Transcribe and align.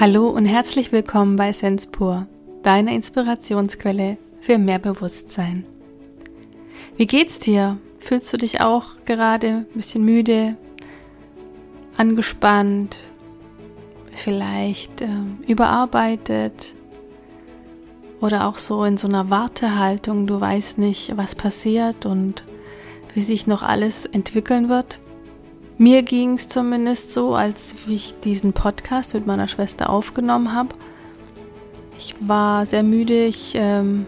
Hallo 0.00 0.30
und 0.30 0.46
herzlich 0.46 0.92
willkommen 0.92 1.36
bei 1.36 1.52
Senspur, 1.52 2.26
deiner 2.62 2.92
Inspirationsquelle 2.92 4.16
für 4.40 4.56
mehr 4.56 4.78
Bewusstsein. 4.78 5.66
Wie 6.96 7.06
geht's 7.06 7.38
dir? 7.38 7.76
Fühlst 7.98 8.32
du 8.32 8.38
dich 8.38 8.62
auch 8.62 8.92
gerade 9.04 9.48
ein 9.48 9.66
bisschen 9.74 10.02
müde, 10.02 10.56
angespannt, 11.98 12.96
vielleicht 14.16 15.02
äh, 15.02 15.08
überarbeitet 15.46 16.74
oder 18.22 18.48
auch 18.48 18.56
so 18.56 18.84
in 18.84 18.96
so 18.96 19.06
einer 19.06 19.28
Wartehaltung, 19.28 20.26
du 20.26 20.40
weißt 20.40 20.78
nicht, 20.78 21.14
was 21.18 21.34
passiert 21.34 22.06
und 22.06 22.44
wie 23.12 23.20
sich 23.20 23.46
noch 23.46 23.62
alles 23.62 24.06
entwickeln 24.06 24.70
wird? 24.70 24.98
Mir 25.80 26.02
ging 26.02 26.34
es 26.34 26.46
zumindest 26.46 27.10
so, 27.10 27.34
als 27.34 27.74
ich 27.88 28.12
diesen 28.22 28.52
Podcast 28.52 29.14
mit 29.14 29.26
meiner 29.26 29.48
Schwester 29.48 29.88
aufgenommen 29.88 30.52
habe. 30.52 30.74
Ich 31.96 32.14
war 32.20 32.66
sehr 32.66 32.82
müde, 32.82 33.24
ich 33.24 33.52
ähm, 33.54 34.04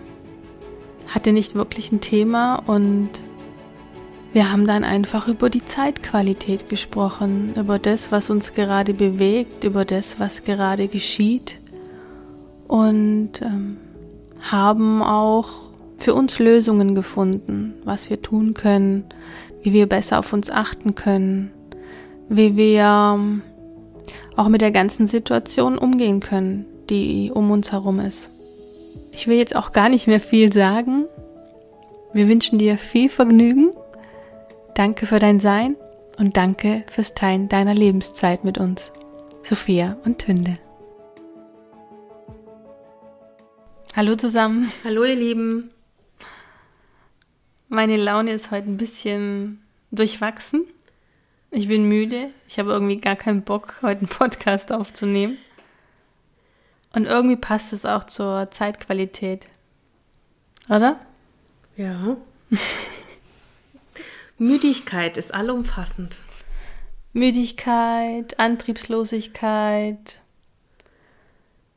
hatte 1.08 1.32
nicht 1.32 1.54
wirklich 1.54 1.90
ein 1.90 2.02
Thema 2.02 2.56
und 2.56 3.08
wir 4.34 4.52
haben 4.52 4.66
dann 4.66 4.84
einfach 4.84 5.28
über 5.28 5.48
die 5.48 5.64
Zeitqualität 5.64 6.68
gesprochen, 6.68 7.54
über 7.56 7.78
das, 7.78 8.12
was 8.12 8.28
uns 8.28 8.52
gerade 8.52 8.92
bewegt, 8.92 9.64
über 9.64 9.86
das, 9.86 10.20
was 10.20 10.44
gerade 10.44 10.88
geschieht 10.88 11.58
und 12.68 13.40
ähm, 13.40 13.78
haben 14.42 15.02
auch 15.02 15.48
für 15.96 16.12
uns 16.12 16.38
Lösungen 16.38 16.94
gefunden, 16.94 17.72
was 17.86 18.10
wir 18.10 18.20
tun 18.20 18.52
können, 18.52 19.04
wie 19.62 19.72
wir 19.72 19.86
besser 19.86 20.18
auf 20.18 20.34
uns 20.34 20.50
achten 20.50 20.94
können 20.94 21.50
wie 22.36 22.56
wir 22.56 22.80
ähm, 22.82 23.42
auch 24.36 24.48
mit 24.48 24.62
der 24.62 24.70
ganzen 24.70 25.06
Situation 25.06 25.76
umgehen 25.76 26.20
können, 26.20 26.64
die 26.88 27.30
um 27.32 27.50
uns 27.50 27.72
herum 27.72 28.00
ist. 28.00 28.30
Ich 29.12 29.28
will 29.28 29.36
jetzt 29.36 29.54
auch 29.54 29.72
gar 29.72 29.90
nicht 29.90 30.06
mehr 30.06 30.20
viel 30.20 30.50
sagen. 30.50 31.04
Wir 32.14 32.28
wünschen 32.28 32.58
dir 32.58 32.78
viel 32.78 33.10
Vergnügen. 33.10 33.72
Danke 34.74 35.04
für 35.04 35.18
dein 35.18 35.40
Sein 35.40 35.76
und 36.18 36.38
danke 36.38 36.84
fürs 36.90 37.14
Teilen 37.14 37.50
deiner 37.50 37.74
Lebenszeit 37.74 38.44
mit 38.44 38.56
uns. 38.56 38.92
Sophia 39.42 39.98
und 40.04 40.18
Tünde. 40.18 40.58
Hallo 43.94 44.16
zusammen. 44.16 44.72
Hallo 44.84 45.04
ihr 45.04 45.16
Lieben. 45.16 45.68
Meine 47.68 47.96
Laune 47.96 48.30
ist 48.30 48.50
heute 48.50 48.70
ein 48.70 48.78
bisschen 48.78 49.60
durchwachsen. 49.90 50.66
Ich 51.54 51.68
bin 51.68 51.86
müde. 51.86 52.30
Ich 52.48 52.58
habe 52.58 52.70
irgendwie 52.70 52.96
gar 52.96 53.14
keinen 53.14 53.42
Bock, 53.42 53.74
heute 53.82 54.00
einen 54.00 54.08
Podcast 54.08 54.72
aufzunehmen. 54.72 55.36
Und 56.94 57.04
irgendwie 57.04 57.36
passt 57.36 57.74
es 57.74 57.84
auch 57.84 58.04
zur 58.04 58.50
Zeitqualität. 58.50 59.48
Oder? 60.70 60.98
Ja. 61.76 62.16
Müdigkeit 64.38 65.18
ist 65.18 65.34
allumfassend. 65.34 66.16
Müdigkeit, 67.12 68.38
Antriebslosigkeit, 68.40 70.22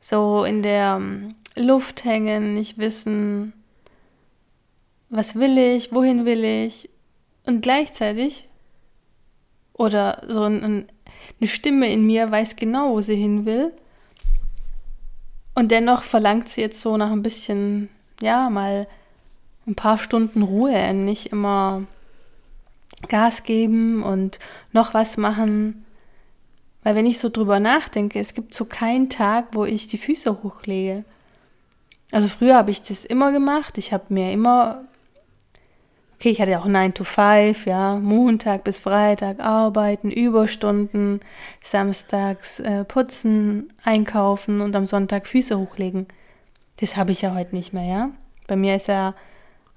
so 0.00 0.44
in 0.44 0.62
der 0.62 0.96
ähm, 0.96 1.34
Luft 1.54 2.04
hängen, 2.04 2.54
nicht 2.54 2.78
wissen, 2.78 3.52
was 5.10 5.34
will 5.34 5.58
ich, 5.58 5.92
wohin 5.92 6.24
will 6.24 6.44
ich. 6.44 6.88
Und 7.44 7.60
gleichzeitig 7.60 8.48
oder 9.76 10.22
so 10.28 10.44
ein, 10.44 10.88
eine 11.40 11.48
Stimme 11.48 11.90
in 11.92 12.06
mir 12.06 12.30
weiß 12.30 12.56
genau, 12.56 12.92
wo 12.94 13.00
sie 13.00 13.16
hin 13.16 13.44
will. 13.44 13.72
Und 15.54 15.70
dennoch 15.70 16.02
verlangt 16.02 16.48
sie 16.48 16.60
jetzt 16.60 16.80
so 16.80 16.96
nach 16.96 17.10
ein 17.10 17.22
bisschen, 17.22 17.88
ja, 18.20 18.50
mal 18.50 18.86
ein 19.66 19.74
paar 19.74 19.98
Stunden 19.98 20.42
Ruhe, 20.42 20.94
nicht 20.94 21.32
immer 21.32 21.82
Gas 23.08 23.42
geben 23.42 24.02
und 24.02 24.38
noch 24.72 24.94
was 24.94 25.16
machen. 25.16 25.84
Weil 26.82 26.94
wenn 26.94 27.06
ich 27.06 27.18
so 27.18 27.28
drüber 27.28 27.58
nachdenke, 27.58 28.20
es 28.20 28.32
gibt 28.32 28.54
so 28.54 28.64
keinen 28.64 29.10
Tag, 29.10 29.48
wo 29.52 29.64
ich 29.64 29.88
die 29.88 29.98
Füße 29.98 30.42
hochlege. 30.42 31.04
Also 32.12 32.28
früher 32.28 32.54
habe 32.54 32.70
ich 32.70 32.82
das 32.82 33.04
immer 33.04 33.32
gemacht. 33.32 33.78
Ich 33.78 33.92
habe 33.92 34.04
mir 34.10 34.32
immer 34.32 34.84
Okay, 36.18 36.30
ich 36.30 36.40
hatte 36.40 36.52
ja 36.52 36.60
auch 36.60 36.66
9 36.66 36.94
to 36.94 37.04
5, 37.04 37.66
ja, 37.66 37.96
Montag 37.96 38.64
bis 38.64 38.80
Freitag 38.80 39.38
arbeiten, 39.38 40.10
Überstunden, 40.10 41.20
samstags 41.62 42.58
äh, 42.60 42.84
putzen, 42.84 43.72
einkaufen 43.84 44.62
und 44.62 44.74
am 44.74 44.86
Sonntag 44.86 45.26
Füße 45.26 45.58
hochlegen. 45.58 46.06
Das 46.80 46.96
habe 46.96 47.12
ich 47.12 47.20
ja 47.20 47.34
heute 47.34 47.54
nicht 47.54 47.74
mehr, 47.74 47.84
ja. 47.84 48.10
Bei 48.46 48.56
mir 48.56 48.76
ist 48.76 48.88
ja 48.88 49.14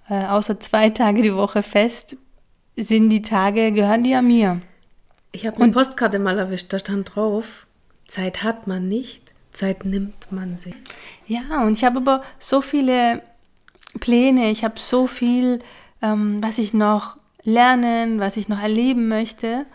äh, 0.09 0.25
außer 0.27 0.61
zwei 0.61 0.89
Tage 0.89 1.21
die 1.21 1.35
Woche 1.35 1.61
fest, 1.61 2.15
sind 2.77 3.09
die 3.09 3.21
Tage, 3.21 3.73
gehören 3.73 4.03
die 4.03 4.11
ja 4.11 4.21
mir. 4.21 4.61
Ich 5.33 5.45
habe 5.45 5.61
eine 5.61 5.73
Postkarte 5.73 6.19
mal 6.19 6.39
erwischt, 6.39 6.71
da 6.71 6.79
stand 6.79 7.15
drauf, 7.15 7.67
Zeit 8.07 8.43
hat 8.43 8.65
man 8.65 8.87
nicht, 8.87 9.33
Zeit 9.51 9.83
nimmt 9.83 10.31
man 10.31 10.57
sich. 10.57 10.75
Ja, 11.27 11.63
und 11.63 11.73
ich 11.73 11.83
habe 11.83 11.97
aber 11.97 12.23
so 12.39 12.61
viele 12.61 13.21
Pläne, 13.99 14.49
ich 14.49 14.63
habe 14.63 14.79
so 14.79 15.05
viel 15.05 15.59
ähm, 16.01 16.41
was 16.41 16.57
ich 16.57 16.73
noch 16.73 17.17
lernen, 17.43 18.19
was 18.19 18.37
ich 18.37 18.49
noch 18.49 18.59
erleben 18.59 19.07
möchte, 19.07 19.65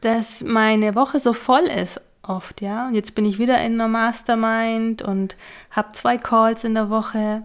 dass 0.00 0.42
meine 0.42 0.94
Woche 0.94 1.20
so 1.20 1.32
voll 1.32 1.64
ist 1.64 2.00
oft, 2.22 2.60
ja. 2.60 2.88
Und 2.88 2.94
jetzt 2.94 3.14
bin 3.14 3.24
ich 3.24 3.38
wieder 3.38 3.60
in 3.64 3.74
einer 3.74 3.88
Mastermind 3.88 5.02
und 5.02 5.36
habe 5.70 5.92
zwei 5.92 6.18
Calls 6.18 6.64
in 6.64 6.74
der 6.74 6.90
Woche 6.90 7.42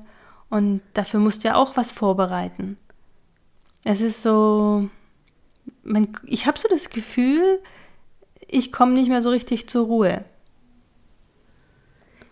und 0.49 0.81
dafür 0.94 1.19
musst 1.19 1.44
du 1.44 1.49
ja 1.49 1.55
auch 1.55 1.77
was 1.77 1.91
vorbereiten. 1.91 2.77
Es 3.83 4.01
ist 4.01 4.22
so, 4.22 4.89
man, 5.83 6.09
ich 6.25 6.45
habe 6.45 6.59
so 6.59 6.67
das 6.67 6.89
Gefühl, 6.89 7.59
ich 8.47 8.72
komme 8.72 8.93
nicht 8.93 9.09
mehr 9.09 9.22
so 9.22 9.29
richtig 9.29 9.69
zur 9.69 9.85
Ruhe. 9.85 10.23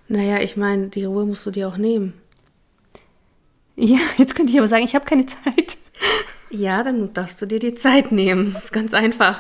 Naja, 0.08 0.40
ich 0.40 0.58
meine, 0.58 0.90
die 0.90 1.06
Ruhe 1.06 1.26
musst 1.26 1.46
du 1.46 1.52
dir 1.52 1.68
auch 1.68 1.78
nehmen. 1.78 2.14
Ja, 3.82 4.00
jetzt 4.18 4.36
könnte 4.36 4.52
ich 4.52 4.58
aber 4.58 4.68
sagen, 4.68 4.84
ich 4.84 4.94
habe 4.94 5.06
keine 5.06 5.26
Zeit. 5.26 5.78
Ja, 6.50 6.84
dann 6.84 7.14
darfst 7.14 7.42
du 7.42 7.46
dir 7.46 7.60
die 7.60 7.76
Zeit 7.76 8.12
nehmen. 8.12 8.52
Das 8.54 8.66
ist 8.66 8.74
ganz 8.74 8.94
einfach. 8.94 9.40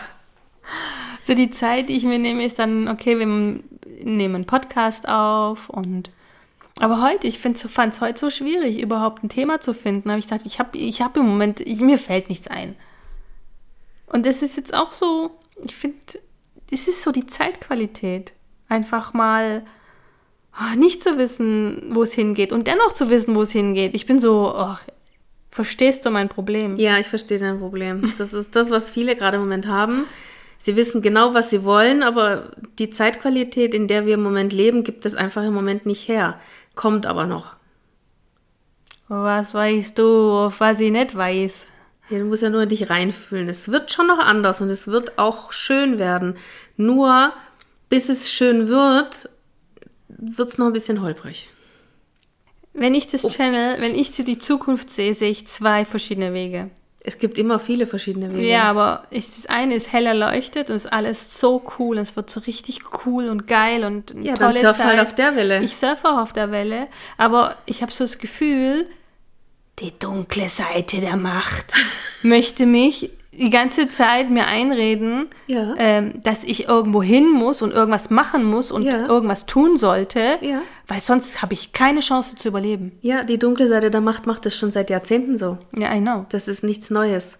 So 1.23 1.33
die 1.33 1.51
Zeit, 1.51 1.89
die 1.89 1.97
ich 1.97 2.05
mir 2.05 2.19
nehme, 2.19 2.45
ist 2.45 2.57
dann, 2.57 2.87
okay, 2.87 3.19
wir 3.19 3.25
nehmen 3.25 4.35
einen 4.35 4.45
Podcast 4.45 5.09
auf 5.09 5.69
und 5.69 6.11
aber 6.79 7.01
heute, 7.01 7.27
ich 7.27 7.39
fand 7.39 7.57
es 7.57 8.01
heute 8.01 8.17
so 8.17 8.29
schwierig, 8.29 8.81
überhaupt 8.81 9.21
ein 9.21 9.27
Thema 9.27 9.59
zu 9.59 9.73
finden. 9.73 10.09
habe 10.09 10.19
ich 10.19 10.29
gedacht, 10.29 10.45
ich 10.45 10.59
habe 10.59 10.77
ich 10.77 11.01
hab 11.01 11.17
im 11.17 11.27
Moment, 11.27 11.59
ich, 11.59 11.81
mir 11.81 11.97
fällt 11.97 12.29
nichts 12.29 12.47
ein. 12.47 12.77
Und 14.07 14.25
das 14.25 14.41
ist 14.41 14.55
jetzt 14.55 14.73
auch 14.73 14.93
so, 14.93 15.31
ich 15.61 15.75
finde, 15.75 15.99
das 16.71 16.87
ist 16.87 17.03
so 17.03 17.11
die 17.11 17.27
Zeitqualität. 17.27 18.31
Einfach 18.69 19.13
mal 19.13 19.65
oh, 20.57 20.77
nicht 20.77 21.03
zu 21.03 21.17
wissen, 21.17 21.91
wo 21.93 22.03
es 22.03 22.13
hingeht 22.13 22.51
und 22.51 22.67
dennoch 22.67 22.93
zu 22.93 23.09
wissen, 23.09 23.35
wo 23.35 23.41
es 23.41 23.51
hingeht. 23.51 23.93
Ich 23.95 24.05
bin 24.05 24.19
so, 24.19 24.53
oh, 24.55 24.75
verstehst 25.51 26.05
du 26.05 26.11
mein 26.11 26.29
Problem? 26.29 26.77
Ja, 26.77 26.97
ich 26.97 27.07
verstehe 27.07 27.39
dein 27.39 27.59
Problem. 27.59 28.13
Das 28.17 28.33
ist 28.33 28.55
das, 28.55 28.69
was 28.69 28.89
viele 28.89 29.15
gerade 29.15 29.37
im 29.37 29.43
Moment 29.43 29.67
haben. 29.67 30.05
Sie 30.57 30.75
wissen 30.75 31.01
genau, 31.01 31.33
was 31.33 31.49
sie 31.49 31.63
wollen, 31.63 32.03
aber 32.03 32.51
die 32.77 32.89
Zeitqualität, 32.89 33.73
in 33.73 33.87
der 33.87 34.05
wir 34.05 34.15
im 34.15 34.23
Moment 34.23 34.51
leben, 34.51 34.83
gibt 34.83 35.05
es 35.05 35.15
einfach 35.15 35.43
im 35.43 35.53
Moment 35.53 35.85
nicht 35.85 36.07
her. 36.07 36.39
Kommt 36.75 37.05
aber 37.05 37.25
noch. 37.25 37.53
Was 39.07 39.53
weißt 39.53 39.97
du, 39.97 40.51
was 40.57 40.79
ich 40.79 40.91
nicht 40.91 41.15
weiß? 41.15 41.65
Ja, 42.09 42.19
du 42.19 42.25
musst 42.25 42.43
ja 42.43 42.49
nur 42.49 42.63
in 42.63 42.69
dich 42.69 42.89
reinfühlen. 42.89 43.47
Es 43.47 43.69
wird 43.71 43.91
schon 43.91 44.07
noch 44.07 44.19
anders 44.19 44.61
und 44.61 44.69
es 44.69 44.87
wird 44.87 45.17
auch 45.17 45.53
schön 45.53 45.97
werden. 45.97 46.37
Nur 46.75 47.33
bis 47.89 48.09
es 48.09 48.31
schön 48.31 48.67
wird, 48.67 49.29
wird 50.21 50.49
es 50.49 50.57
noch 50.57 50.67
ein 50.67 50.73
bisschen 50.73 51.01
holprig. 51.01 51.49
Wenn 52.73 52.93
ich 52.93 53.07
das 53.07 53.25
oh. 53.25 53.29
Channel, 53.29 53.81
wenn 53.81 53.95
ich 53.95 54.11
die 54.11 54.39
Zukunft 54.39 54.91
sehe, 54.91 55.13
sehe 55.13 55.31
ich 55.31 55.47
zwei 55.47 55.85
verschiedene 55.85 56.33
Wege. 56.33 56.69
Es 57.01 57.17
gibt 57.17 57.37
immer 57.37 57.59
viele 57.59 57.87
verschiedene 57.87 58.33
Wege. 58.33 58.45
Ja, 58.45 58.63
aber 58.63 59.05
ich, 59.09 59.25
das 59.25 59.45
eine 59.45 59.75
ist 59.75 59.91
hell 59.91 60.05
erleuchtet 60.05 60.69
und 60.69 60.75
ist 60.75 60.91
alles 60.91 61.39
so 61.39 61.63
cool. 61.79 61.97
Und 61.97 62.03
es 62.03 62.15
wird 62.15 62.29
so 62.29 62.41
richtig 62.41 62.81
cool 63.05 63.29
und 63.29 63.47
geil 63.47 63.83
und 63.83 64.13
ja, 64.21 64.35
tolle 64.35 64.53
dann 64.53 64.61
surf 64.61 64.77
Zeit. 64.77 64.85
halt 64.85 64.99
auf 64.99 65.15
der 65.15 65.35
Welle. 65.35 65.63
Ich 65.63 65.77
surfe 65.77 66.07
auch 66.07 66.17
auf 66.19 66.33
der 66.33 66.51
Welle, 66.51 66.87
aber 67.17 67.55
ich 67.65 67.81
habe 67.81 67.91
so 67.91 68.03
das 68.03 68.17
Gefühl, 68.17 68.85
die 69.79 69.97
dunkle 69.97 70.49
Seite 70.49 70.99
der 70.99 71.15
Macht 71.15 71.73
möchte 72.21 72.65
mich 72.65 73.11
die 73.39 73.49
ganze 73.49 73.87
Zeit 73.89 74.29
mir 74.29 74.45
einreden, 74.45 75.27
ja. 75.47 75.73
ähm, 75.77 76.21
dass 76.23 76.43
ich 76.43 76.67
irgendwo 76.67 77.01
hin 77.01 77.31
muss 77.31 77.61
und 77.61 77.71
irgendwas 77.71 78.09
machen 78.09 78.43
muss 78.43 78.71
und 78.71 78.83
ja. 78.83 79.07
irgendwas 79.07 79.45
tun 79.45 79.77
sollte, 79.77 80.37
ja. 80.41 80.61
weil 80.87 80.99
sonst 80.99 81.41
habe 81.41 81.53
ich 81.53 81.73
keine 81.73 82.01
Chance 82.01 82.35
zu 82.35 82.49
überleben. 82.49 82.91
Ja, 83.01 83.23
die 83.23 83.39
dunkle 83.39 83.67
Seite 83.67 83.89
der 83.89 84.01
Macht 84.01 84.27
macht 84.27 84.45
das 84.45 84.55
schon 84.55 84.71
seit 84.71 84.89
Jahrzehnten 84.89 85.37
so. 85.37 85.57
Ja, 85.75 85.93
I 85.95 85.99
know. 85.99 86.25
Das 86.29 86.47
ist 86.47 86.63
nichts 86.63 86.89
Neues. 86.89 87.38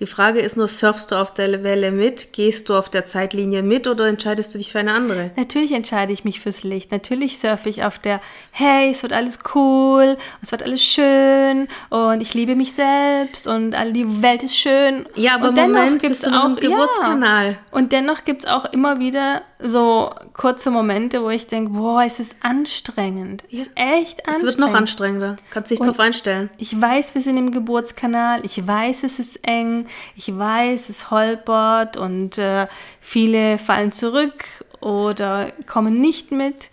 Die 0.00 0.06
Frage 0.06 0.40
ist 0.40 0.56
nur, 0.56 0.66
surfst 0.66 1.12
du 1.12 1.16
auf 1.16 1.32
der 1.32 1.62
Welle 1.62 1.92
mit? 1.92 2.32
Gehst 2.32 2.68
du 2.68 2.74
auf 2.74 2.88
der 2.88 3.06
Zeitlinie 3.06 3.62
mit 3.62 3.86
oder 3.86 4.08
entscheidest 4.08 4.52
du 4.52 4.58
dich 4.58 4.72
für 4.72 4.80
eine 4.80 4.92
andere? 4.92 5.30
Natürlich 5.36 5.72
entscheide 5.72 6.12
ich 6.12 6.24
mich 6.24 6.40
fürs 6.40 6.64
Licht. 6.64 6.90
Natürlich 6.90 7.38
surfe 7.38 7.68
ich 7.68 7.84
auf 7.84 7.98
der, 8.00 8.20
hey, 8.50 8.90
es 8.90 9.02
wird 9.02 9.12
alles 9.12 9.38
cool, 9.54 10.16
es 10.42 10.50
wird 10.50 10.64
alles 10.64 10.82
schön 10.82 11.68
und 11.90 12.20
ich 12.22 12.34
liebe 12.34 12.56
mich 12.56 12.72
selbst 12.72 13.46
und 13.46 13.74
all 13.76 13.92
die 13.92 14.22
Welt 14.22 14.42
ist 14.42 14.56
schön. 14.56 15.06
Ja, 15.14 15.36
aber 15.36 15.50
und 15.50 15.58
im 15.58 15.72
Moment 15.72 16.02
bist 16.02 16.26
du 16.26 16.30
noch 16.30 16.44
im 16.46 16.56
Geburtskanal. 16.56 17.50
Ja, 17.52 17.56
und 17.70 17.92
dennoch 17.92 18.24
gibt 18.24 18.44
es 18.44 18.50
auch 18.50 18.64
immer 18.72 18.98
wieder 18.98 19.42
so 19.60 20.10
kurze 20.34 20.70
Momente, 20.70 21.20
wo 21.20 21.30
ich 21.30 21.46
denke, 21.46 21.72
boah, 21.72 22.02
es 22.04 22.20
ist 22.20 22.36
anstrengend. 22.40 23.44
Es 23.50 23.60
ist 23.60 23.70
echt 23.76 24.26
anstrengend. 24.26 24.36
Es 24.36 24.42
wird 24.42 24.58
noch 24.58 24.74
anstrengender. 24.74 25.36
Kannst 25.50 25.70
dich 25.70 25.78
drauf 25.78 25.98
einstellen. 26.00 26.50
Ich 26.58 26.78
weiß, 26.78 27.14
wir 27.14 27.22
sind 27.22 27.36
im 27.36 27.50
Geburtskanal. 27.50 28.40
Ich 28.44 28.66
weiß, 28.66 29.04
es 29.04 29.18
ist 29.18 29.38
eng. 29.46 29.83
Ich 30.16 30.36
weiß, 30.36 30.88
es 30.88 31.10
holpert 31.10 31.96
und 31.96 32.38
äh, 32.38 32.66
viele 33.00 33.58
fallen 33.58 33.92
zurück 33.92 34.44
oder 34.80 35.52
kommen 35.66 36.00
nicht 36.00 36.30
mit. 36.32 36.70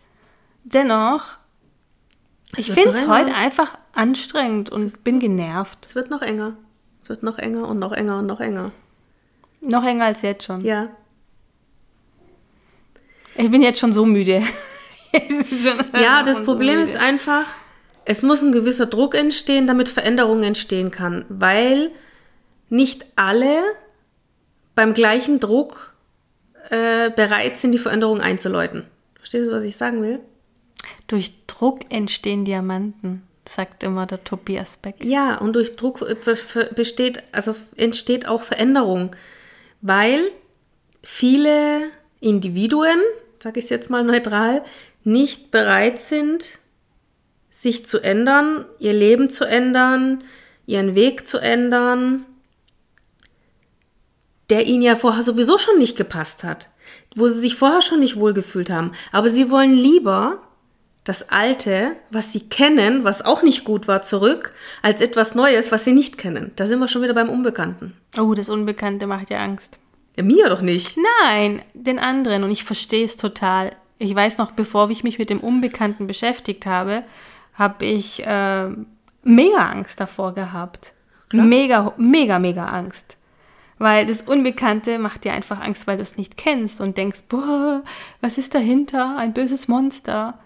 Dennoch, 0.63 1.37
Es 2.53 2.67
ich 2.67 2.73
finde 2.73 2.91
es 2.91 3.07
heute 3.07 3.33
einfach 3.33 3.77
anstrengend 3.93 4.69
und 4.69 5.03
bin 5.03 5.19
genervt. 5.19 5.85
Es 5.85 5.95
wird 5.95 6.09
noch 6.09 6.21
enger. 6.21 6.53
Es 7.03 7.09
wird 7.09 7.23
noch 7.23 7.37
enger 7.37 7.67
und 7.67 7.79
noch 7.79 7.91
enger 7.93 8.19
und 8.19 8.27
noch 8.27 8.39
enger. 8.39 8.71
Noch 9.61 9.83
enger 9.83 10.05
als 10.05 10.21
jetzt 10.21 10.45
schon. 10.45 10.61
Ja. 10.61 10.87
Ich 13.35 13.49
bin 13.49 13.61
jetzt 13.61 13.79
schon 13.79 13.93
so 13.93 14.05
müde. 14.05 14.43
Es 15.13 15.49
schon 15.61 15.77
Ja, 16.01 16.23
das 16.25 16.37
so 16.37 16.43
Problem 16.45 16.79
müde. 16.79 16.89
ist 16.89 16.95
einfach, 16.95 17.43
es 18.05 18.23
muss 18.23 18.41
ein 18.41 18.53
gewisser 18.53 18.85
Druck 18.85 19.13
entstehen, 19.13 19.67
damit 19.67 19.89
Veränderung 19.89 20.41
entstehen 20.43 20.89
kann, 20.89 21.25
weil 21.27 21.91
nicht 22.71 23.05
alle 23.15 23.61
beim 24.73 24.93
gleichen 24.93 25.39
Druck 25.39 25.93
äh, 26.69 27.09
bereit 27.11 27.57
sind, 27.57 27.73
die 27.73 27.77
Veränderung 27.79 28.21
einzuläuten. 28.21 28.85
Verstehst 29.15 29.49
du, 29.49 29.53
was 29.53 29.63
ich 29.63 29.75
sagen 29.77 30.01
will? 30.01 30.19
Durch 31.07 31.33
Druck 31.47 31.79
entstehen 31.89 32.45
Diamanten, 32.45 33.23
sagt 33.47 33.83
immer 33.83 34.05
der 34.05 34.23
Tobias 34.23 34.77
Beck. 34.77 34.95
Ja, 35.03 35.37
und 35.37 35.55
durch 35.55 35.75
Druck 35.75 36.01
äh, 36.01 36.15
be- 36.15 36.37
be- 36.53 36.71
besteht, 36.73 37.21
also 37.33 37.53
entsteht 37.75 38.25
auch 38.25 38.41
Veränderung, 38.41 39.15
weil 39.81 40.31
viele 41.03 41.81
Individuen, 42.21 42.99
sage 43.43 43.59
ich 43.59 43.65
es 43.65 43.69
jetzt 43.69 43.89
mal 43.89 44.03
neutral, 44.03 44.63
nicht 45.03 45.51
bereit 45.51 45.99
sind, 45.99 46.59
sich 47.49 47.85
zu 47.85 47.99
ändern, 47.99 48.65
ihr 48.79 48.93
Leben 48.93 49.29
zu 49.29 49.43
ändern, 49.43 50.23
ihren 50.65 50.95
Weg 50.95 51.27
zu 51.27 51.37
ändern, 51.37 52.25
der 54.51 54.67
ihnen 54.67 54.83
ja 54.83 54.95
vorher 54.95 55.23
sowieso 55.23 55.57
schon 55.57 55.79
nicht 55.79 55.97
gepasst 55.97 56.43
hat, 56.43 56.67
wo 57.15 57.27
sie 57.27 57.39
sich 57.39 57.55
vorher 57.55 57.81
schon 57.81 58.01
nicht 58.01 58.17
wohlgefühlt 58.17 58.69
haben. 58.69 58.91
Aber 59.11 59.29
sie 59.29 59.49
wollen 59.49 59.73
lieber 59.73 60.39
das 61.03 61.29
Alte, 61.29 61.95
was 62.11 62.31
sie 62.31 62.41
kennen, 62.41 63.03
was 63.03 63.23
auch 63.23 63.41
nicht 63.41 63.63
gut 63.63 63.87
war, 63.87 64.01
zurück, 64.03 64.53
als 64.81 65.01
etwas 65.01 65.33
Neues, 65.33 65.71
was 65.71 65.85
sie 65.85 65.93
nicht 65.93 66.17
kennen. 66.17 66.51
Da 66.57 66.67
sind 66.67 66.79
wir 66.79 66.87
schon 66.87 67.01
wieder 67.01 67.15
beim 67.15 67.29
Unbekannten. 67.29 67.93
Oh, 68.19 68.33
das 68.33 68.49
Unbekannte 68.49 69.07
macht 69.07 69.31
ja 69.31 69.43
Angst. 69.43 69.79
Ja, 70.17 70.23
mir 70.23 70.49
doch 70.49 70.61
nicht. 70.61 70.97
Nein, 71.23 71.61
den 71.73 71.97
anderen. 71.97 72.43
Und 72.43 72.51
ich 72.51 72.65
verstehe 72.65 73.05
es 73.05 73.17
total. 73.17 73.71
Ich 73.97 74.13
weiß 74.13 74.37
noch, 74.37 74.51
bevor 74.51 74.89
ich 74.89 75.03
mich 75.03 75.17
mit 75.17 75.29
dem 75.29 75.39
Unbekannten 75.39 76.07
beschäftigt 76.07 76.65
habe, 76.65 77.03
habe 77.53 77.85
ich 77.85 78.25
äh, 78.25 78.67
mega 79.23 79.69
Angst 79.71 79.99
davor 79.99 80.33
gehabt. 80.33 80.93
Mega, 81.33 81.93
mega, 81.97 82.37
mega 82.39 82.65
Angst. 82.65 83.15
Weil 83.81 84.05
das 84.05 84.21
Unbekannte 84.21 84.99
macht 84.99 85.23
dir 85.23 85.33
einfach 85.33 85.59
Angst, 85.59 85.87
weil 85.87 85.97
du 85.97 86.03
es 86.03 86.15
nicht 86.15 86.37
kennst 86.37 86.81
und 86.81 86.97
denkst, 86.97 87.21
boah, 87.27 87.81
was 88.21 88.37
ist 88.37 88.53
dahinter? 88.53 89.17
Ein 89.17 89.33
böses 89.33 89.67
Monster. 89.67 90.37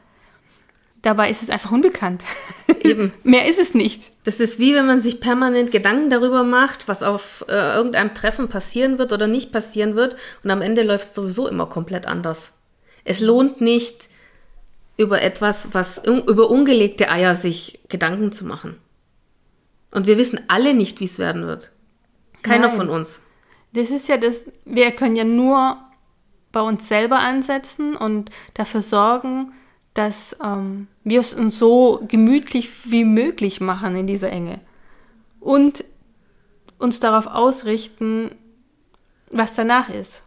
Dabei 1.01 1.29
ist 1.29 1.43
es 1.43 1.49
einfach 1.49 1.73
unbekannt. 1.73 2.23
Eben. 2.81 3.11
Mehr 3.23 3.45
ist 3.45 3.59
es 3.59 3.73
nicht. 3.73 4.13
Das 4.23 4.39
ist 4.39 4.57
wie 4.57 4.73
wenn 4.73 4.85
man 4.85 5.01
sich 5.01 5.19
permanent 5.19 5.69
Gedanken 5.71 6.09
darüber 6.09 6.43
macht, 6.43 6.87
was 6.87 7.03
auf 7.03 7.43
äh, 7.49 7.75
irgendeinem 7.75 8.13
Treffen 8.13 8.47
passieren 8.47 8.99
wird 8.99 9.11
oder 9.11 9.27
nicht 9.27 9.51
passieren 9.51 9.97
wird 9.97 10.15
und 10.45 10.49
am 10.49 10.61
Ende 10.61 10.83
läuft 10.83 11.03
es 11.03 11.13
sowieso 11.13 11.49
immer 11.49 11.65
komplett 11.65 12.07
anders. 12.07 12.53
Es 13.03 13.19
lohnt 13.19 13.59
nicht, 13.59 14.07
über 14.95 15.21
etwas, 15.21 15.73
was 15.73 16.01
über 16.05 16.49
ungelegte 16.49 17.11
Eier 17.11 17.35
sich 17.35 17.81
Gedanken 17.89 18.31
zu 18.31 18.45
machen. 18.45 18.77
Und 19.91 20.07
wir 20.07 20.17
wissen 20.17 20.39
alle 20.47 20.73
nicht, 20.73 21.01
wie 21.01 21.05
es 21.05 21.19
werden 21.19 21.47
wird. 21.47 21.71
Keiner 22.43 22.69
Nein. 22.69 22.77
von 22.77 22.89
uns. 22.89 23.21
Das 23.75 23.89
ist 23.89 24.07
ja 24.07 24.17
das, 24.17 24.45
wir 24.63 24.91
können 24.91 25.17
ja 25.17 25.25
nur 25.25 25.77
bei 26.53 26.61
uns 26.61 26.87
selber 26.87 27.19
ansetzen 27.19 27.97
und 27.97 28.31
dafür 28.53 28.81
sorgen, 28.81 29.51
dass 29.93 30.35
ähm, 30.41 30.87
wir 31.03 31.19
es 31.19 31.33
uns 31.33 31.59
so 31.59 32.01
gemütlich 32.07 32.69
wie 32.85 33.03
möglich 33.03 33.59
machen 33.59 33.95
in 33.97 34.07
dieser 34.07 34.31
Enge. 34.31 34.61
Und 35.41 35.83
uns 36.79 37.01
darauf 37.01 37.27
ausrichten, 37.27 38.31
was 39.31 39.53
danach 39.55 39.89
ist 39.89 40.23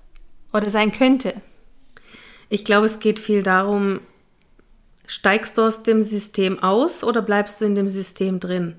oder 0.52 0.68
sein 0.68 0.92
könnte. 0.92 1.34
Ich 2.50 2.66
glaube, 2.66 2.86
es 2.86 3.00
geht 3.00 3.18
viel 3.18 3.42
darum, 3.42 4.00
steigst 5.06 5.56
du 5.56 5.62
aus 5.62 5.82
dem 5.82 6.02
System 6.02 6.62
aus 6.62 7.02
oder 7.02 7.22
bleibst 7.22 7.60
du 7.60 7.64
in 7.64 7.74
dem 7.74 7.88
System 7.88 8.40
drin? 8.40 8.76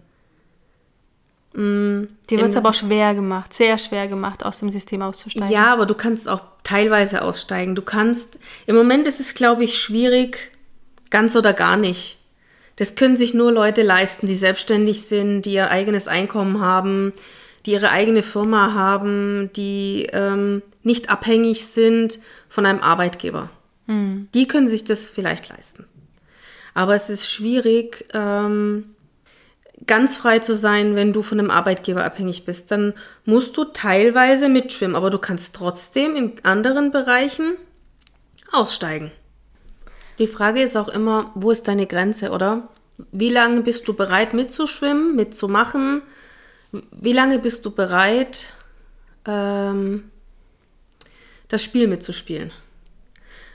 Dir 1.53 2.07
wird 2.29 2.49
es 2.49 2.55
aber 2.55 2.69
auch 2.69 2.73
schwer 2.73 3.15
gemacht, 3.15 3.53
sehr 3.53 3.77
schwer 3.79 4.07
gemacht, 4.07 4.45
aus 4.45 4.59
dem 4.59 4.71
System 4.71 5.01
auszusteigen. 5.01 5.51
Ja, 5.51 5.73
aber 5.73 5.85
du 5.85 5.95
kannst 5.95 6.29
auch 6.29 6.41
teilweise 6.63 7.23
aussteigen. 7.23 7.75
Du 7.75 7.81
kannst, 7.81 8.37
im 8.67 8.75
Moment 8.75 9.07
ist 9.07 9.19
es, 9.19 9.33
glaube 9.33 9.63
ich, 9.63 9.79
schwierig, 9.79 10.51
ganz 11.09 11.35
oder 11.35 11.53
gar 11.53 11.75
nicht. 11.75 12.17
Das 12.75 12.95
können 12.95 13.17
sich 13.17 13.33
nur 13.33 13.51
Leute 13.51 13.81
leisten, 13.81 14.27
die 14.27 14.35
selbstständig 14.35 15.01
sind, 15.01 15.41
die 15.41 15.53
ihr 15.53 15.69
eigenes 15.69 16.07
Einkommen 16.07 16.61
haben, 16.61 17.13
die 17.65 17.71
ihre 17.71 17.89
eigene 17.89 18.23
Firma 18.23 18.73
haben, 18.73 19.49
die 19.55 20.07
ähm, 20.13 20.61
nicht 20.83 21.09
abhängig 21.09 21.65
sind 21.67 22.19
von 22.47 22.65
einem 22.65 22.79
Arbeitgeber. 22.79 23.49
Die 24.33 24.47
können 24.47 24.67
sich 24.67 24.85
das 24.85 25.05
vielleicht 25.05 25.49
leisten. 25.49 25.85
Aber 26.75 26.95
es 26.95 27.09
ist 27.09 27.29
schwierig, 27.29 28.05
ähm, 28.13 28.95
ganz 29.87 30.17
frei 30.17 30.39
zu 30.39 30.55
sein, 30.55 30.95
wenn 30.95 31.13
du 31.13 31.21
von 31.21 31.39
einem 31.39 31.51
Arbeitgeber 31.51 32.03
abhängig 32.03 32.45
bist. 32.45 32.71
Dann 32.71 32.93
musst 33.25 33.55
du 33.57 33.65
teilweise 33.65 34.49
mitschwimmen, 34.49 34.95
aber 34.95 35.09
du 35.09 35.17
kannst 35.17 35.55
trotzdem 35.55 36.15
in 36.15 36.33
anderen 36.43 36.91
Bereichen 36.91 37.55
aussteigen. 38.51 39.11
Die 40.17 40.27
Frage 40.27 40.61
ist 40.61 40.75
auch 40.75 40.89
immer, 40.89 41.31
wo 41.35 41.51
ist 41.51 41.67
deine 41.67 41.87
Grenze, 41.87 42.31
oder? 42.31 42.67
Wie 43.11 43.29
lange 43.29 43.61
bist 43.61 43.87
du 43.87 43.93
bereit 43.93 44.33
mitzuschwimmen, 44.33 45.15
mitzumachen? 45.15 46.01
Wie 46.91 47.13
lange 47.13 47.39
bist 47.39 47.65
du 47.65 47.71
bereit, 47.71 48.45
ähm, 49.25 50.11
das 51.47 51.63
Spiel 51.63 51.87
mitzuspielen? 51.87 52.51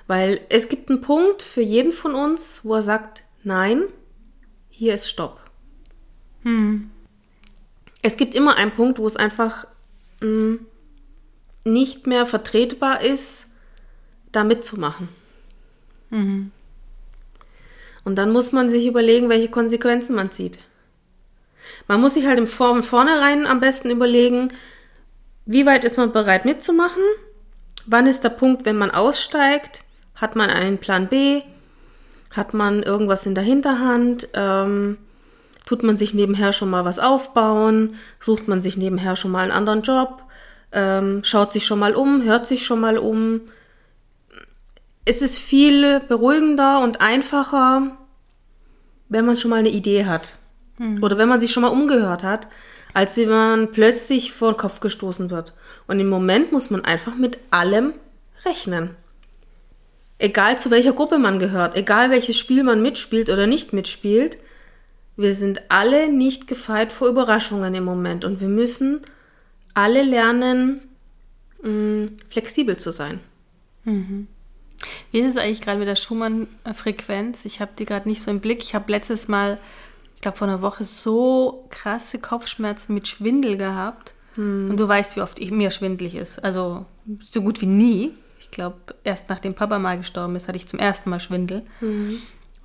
Weil 0.06 0.40
es 0.48 0.68
gibt 0.68 0.88
einen 0.88 1.02
Punkt 1.02 1.42
für 1.42 1.60
jeden 1.60 1.92
von 1.92 2.14
uns, 2.14 2.60
wo 2.62 2.74
er 2.74 2.82
sagt, 2.82 3.22
nein, 3.42 3.82
hier 4.70 4.94
ist 4.94 5.08
Stopp. 5.08 5.43
Es 8.02 8.16
gibt 8.16 8.34
immer 8.34 8.56
einen 8.56 8.70
Punkt, 8.72 8.98
wo 8.98 9.06
es 9.06 9.16
einfach 9.16 9.66
mh, 10.20 10.58
nicht 11.64 12.06
mehr 12.06 12.26
vertretbar 12.26 13.00
ist, 13.02 13.46
da 14.32 14.44
mitzumachen. 14.44 15.08
Und 18.04 18.16
dann 18.16 18.30
muss 18.32 18.52
man 18.52 18.68
sich 18.68 18.86
überlegen, 18.86 19.28
welche 19.30 19.48
Konsequenzen 19.48 20.14
man 20.14 20.30
zieht. 20.30 20.58
Man 21.88 22.00
muss 22.00 22.14
sich 22.14 22.26
halt 22.26 22.38
im 22.38 22.46
Vor- 22.46 22.74
von 22.74 22.82
vornherein 22.82 23.46
am 23.46 23.60
besten 23.60 23.90
überlegen, 23.90 24.52
wie 25.46 25.66
weit 25.66 25.84
ist 25.84 25.96
man 25.96 26.12
bereit 26.12 26.44
mitzumachen, 26.44 27.02
wann 27.86 28.06
ist 28.06 28.22
der 28.22 28.30
Punkt, 28.30 28.64
wenn 28.64 28.76
man 28.76 28.90
aussteigt, 28.90 29.82
hat 30.14 30.36
man 30.36 30.50
einen 30.50 30.78
Plan 30.78 31.08
B, 31.08 31.42
hat 32.30 32.54
man 32.54 32.82
irgendwas 32.82 33.26
in 33.26 33.34
der 33.34 33.44
Hinterhand, 33.44 34.28
ähm, 34.34 34.98
tut 35.66 35.82
man 35.82 35.96
sich 35.96 36.14
nebenher 36.14 36.52
schon 36.52 36.70
mal 36.70 36.84
was 36.84 36.98
aufbauen, 36.98 37.96
sucht 38.20 38.48
man 38.48 38.62
sich 38.62 38.76
nebenher 38.76 39.16
schon 39.16 39.30
mal 39.30 39.42
einen 39.42 39.52
anderen 39.52 39.82
Job, 39.82 40.22
ähm, 40.72 41.22
schaut 41.24 41.52
sich 41.52 41.66
schon 41.66 41.78
mal 41.78 41.94
um, 41.94 42.22
hört 42.22 42.46
sich 42.46 42.66
schon 42.66 42.80
mal 42.80 42.98
um. 42.98 43.42
Es 45.04 45.22
ist 45.22 45.38
viel 45.38 46.00
beruhigender 46.00 46.80
und 46.82 47.00
einfacher, 47.00 47.96
wenn 49.08 49.26
man 49.26 49.36
schon 49.36 49.50
mal 49.50 49.58
eine 49.58 49.68
Idee 49.70 50.06
hat. 50.06 50.34
Oder 51.02 51.18
wenn 51.18 51.28
man 51.28 51.40
sich 51.40 51.52
schon 51.52 51.62
mal 51.62 51.68
umgehört 51.68 52.24
hat, 52.24 52.48
als 52.94 53.16
wenn 53.16 53.28
man 53.28 53.72
plötzlich 53.72 54.32
vor 54.32 54.52
den 54.52 54.56
Kopf 54.56 54.80
gestoßen 54.80 55.30
wird. 55.30 55.54
Und 55.86 56.00
im 56.00 56.08
Moment 56.08 56.52
muss 56.52 56.70
man 56.70 56.84
einfach 56.84 57.14
mit 57.14 57.38
allem 57.50 57.92
rechnen. 58.44 58.90
Egal 60.18 60.58
zu 60.58 60.70
welcher 60.70 60.92
Gruppe 60.92 61.18
man 61.18 61.38
gehört, 61.38 61.76
egal 61.76 62.10
welches 62.10 62.38
Spiel 62.38 62.62
man 62.62 62.82
mitspielt 62.82 63.30
oder 63.30 63.46
nicht 63.46 63.72
mitspielt, 63.72 64.38
wir 65.16 65.34
sind 65.34 65.62
alle 65.70 66.10
nicht 66.12 66.46
gefeit 66.46 66.92
vor 66.92 67.08
Überraschungen 67.08 67.74
im 67.74 67.84
Moment 67.84 68.24
und 68.24 68.40
wir 68.40 68.48
müssen 68.48 69.00
alle 69.74 70.02
lernen, 70.02 70.80
mh, 71.62 72.08
flexibel 72.30 72.76
zu 72.76 72.90
sein. 72.92 73.20
Wie 75.12 75.20
ist 75.20 75.30
es 75.30 75.36
eigentlich 75.36 75.60
gerade 75.62 75.78
mit 75.78 75.88
der 75.88 75.96
Schumann-Frequenz? 75.96 77.44
Ich 77.44 77.60
habe 77.60 77.72
die 77.78 77.84
gerade 77.86 78.08
nicht 78.08 78.22
so 78.22 78.30
im 78.30 78.40
Blick. 78.40 78.62
Ich 78.62 78.74
habe 78.74 78.90
letztes 78.92 79.28
Mal, 79.28 79.58
ich 80.14 80.20
glaube 80.20 80.36
vor 80.36 80.48
einer 80.48 80.62
Woche, 80.62 80.84
so 80.84 81.66
krasse 81.70 82.18
Kopfschmerzen 82.18 82.92
mit 82.94 83.08
Schwindel 83.08 83.56
gehabt. 83.56 84.14
Und 84.70 84.76
du 84.78 84.88
weißt, 84.88 85.16
wie 85.16 85.20
oft 85.22 85.38
ich, 85.38 85.52
mir 85.52 85.70
schwindelig 85.70 86.16
ist. 86.16 86.42
Also 86.42 86.86
so 87.20 87.40
gut 87.40 87.60
wie 87.60 87.66
nie. 87.66 88.10
Ich 88.40 88.50
glaube, 88.50 88.76
erst 89.04 89.28
nachdem 89.28 89.54
Papa 89.54 89.78
mal 89.78 89.96
gestorben 89.96 90.36
ist, 90.36 90.48
hatte 90.48 90.56
ich 90.56 90.66
zum 90.66 90.78
ersten 90.80 91.08
Mal 91.08 91.20
Schwindel. 91.20 91.62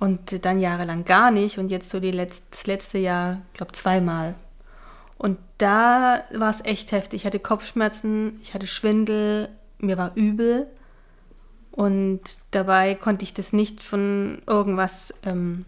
Und 0.00 0.44
dann 0.44 0.58
jahrelang 0.58 1.04
gar 1.04 1.30
nicht. 1.30 1.58
Und 1.58 1.70
jetzt 1.70 1.90
so 1.90 2.00
die 2.00 2.10
letzt, 2.10 2.42
das 2.50 2.66
letzte 2.66 2.98
Jahr, 2.98 3.42
ich 3.52 3.58
glaube, 3.58 3.72
zweimal. 3.72 4.34
Und 5.18 5.38
da 5.58 6.24
war 6.32 6.50
es 6.50 6.64
echt 6.64 6.90
heftig. 6.90 7.20
Ich 7.20 7.26
hatte 7.26 7.38
Kopfschmerzen, 7.38 8.40
ich 8.42 8.54
hatte 8.54 8.66
Schwindel, 8.66 9.50
mir 9.78 9.98
war 9.98 10.12
übel. 10.14 10.66
Und 11.70 12.20
dabei 12.50 12.94
konnte 12.94 13.22
ich 13.22 13.34
das 13.34 13.52
nicht 13.52 13.82
von 13.82 14.40
irgendwas 14.46 15.14
ähm, 15.22 15.66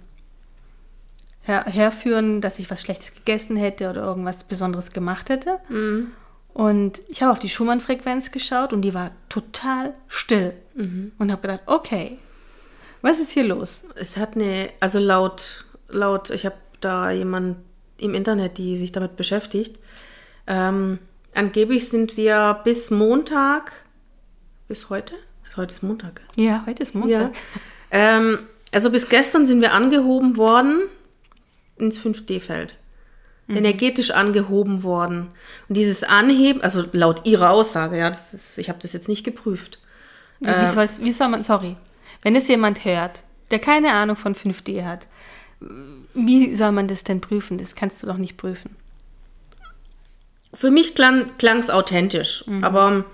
her 1.43 1.65
herführen, 1.67 2.41
dass 2.41 2.59
ich 2.59 2.71
was 2.71 2.81
Schlechtes 2.81 3.15
gegessen 3.15 3.57
hätte 3.57 3.91
oder 3.91 4.03
irgendwas 4.03 4.45
Besonderes 4.45 4.91
gemacht 4.93 5.29
hätte. 5.29 5.59
Und 6.55 7.03
ich 7.09 7.23
habe 7.23 7.33
auf 7.33 7.39
die 7.39 7.49
Schumann-Frequenz 7.49 8.31
geschaut 8.31 8.73
und 8.73 8.83
die 8.83 8.95
war 8.95 9.11
total 9.29 9.95
still. 10.09 10.55
Und 11.19 11.31
habe 11.31 11.43
gedacht, 11.43 11.63
okay, 11.67 12.19
was 13.03 13.19
ist 13.19 13.33
hier 13.33 13.45
los? 13.45 13.81
Es 13.97 14.17
hat 14.17 14.37
eine, 14.37 14.71
also 14.81 14.99
laut, 14.99 15.65
laut, 15.89 16.31
ich 16.31 16.47
habe 16.47 16.57
da 16.81 17.11
jemand 17.11 17.57
im 17.99 18.15
Internet, 18.15 18.59
die 18.59 18.77
sich 18.77 18.93
damit 18.93 19.17
beschäftigt. 19.17 19.79
Ähm, 20.47 20.99
angeblich 21.35 21.89
sind 21.89 22.17
wir 22.17 22.61
bis 22.65 22.91
Montag, 22.91 23.73
bis 24.69 24.89
heute? 24.89 25.15
Heute 25.57 25.75
ist 25.75 25.83
Montag. 25.83 26.23
Ja, 26.37 26.65
heute 26.67 26.83
ist 26.83 26.95
Montag. 26.95 27.33
Ähm, 27.91 28.39
also 28.73 28.91
bis 28.91 29.09
gestern 29.09 29.45
sind 29.45 29.61
wir 29.61 29.75
angehoben 29.75 30.39
worden 30.39 30.81
ins 31.77 32.01
5D-Feld. 32.01 32.77
Energetisch 33.49 34.13
angehoben 34.13 34.83
worden. 34.83 35.29
Und 35.69 35.77
dieses 35.77 36.05
Anheben, 36.05 36.63
also 36.63 36.85
laut 36.93 37.27
ihrer 37.27 37.51
Aussage, 37.51 37.99
ja, 37.99 38.09
das 38.09 38.33
ist, 38.33 38.57
ich 38.57 38.71
habe 38.71 38.79
das 38.81 38.95
jetzt 38.95 39.09
nicht 39.09 39.25
geprüft. 39.25 39.79
Wie, 40.41 40.73
soll, 40.73 40.89
wie 41.01 41.13
soll 41.13 41.29
man, 41.29 41.45
sorry, 41.45 41.77
wenn 42.23 42.37
es 42.37 42.49
jemand 42.49 42.85
hört, 42.85 43.23
der 43.51 43.59
keine 43.59 43.93
Ahnung 43.93 44.17
von 44.17 44.35
5D 44.35 44.85
hat, 44.85 45.07
wie 46.15 46.57
soll 46.57 46.73
man 46.73 46.89
das 46.89 47.05
denn 47.05 47.21
prüfen? 47.21 47.59
Das 47.59 47.75
kannst 47.75 48.03
du 48.03 48.07
doch 48.07 48.17
nicht 48.17 48.37
prüfen. 48.37 48.75
Für 50.55 50.71
mich 50.71 50.95
klang 50.95 51.29
es 51.59 51.71
authentisch, 51.71 52.45
aber 52.63 53.05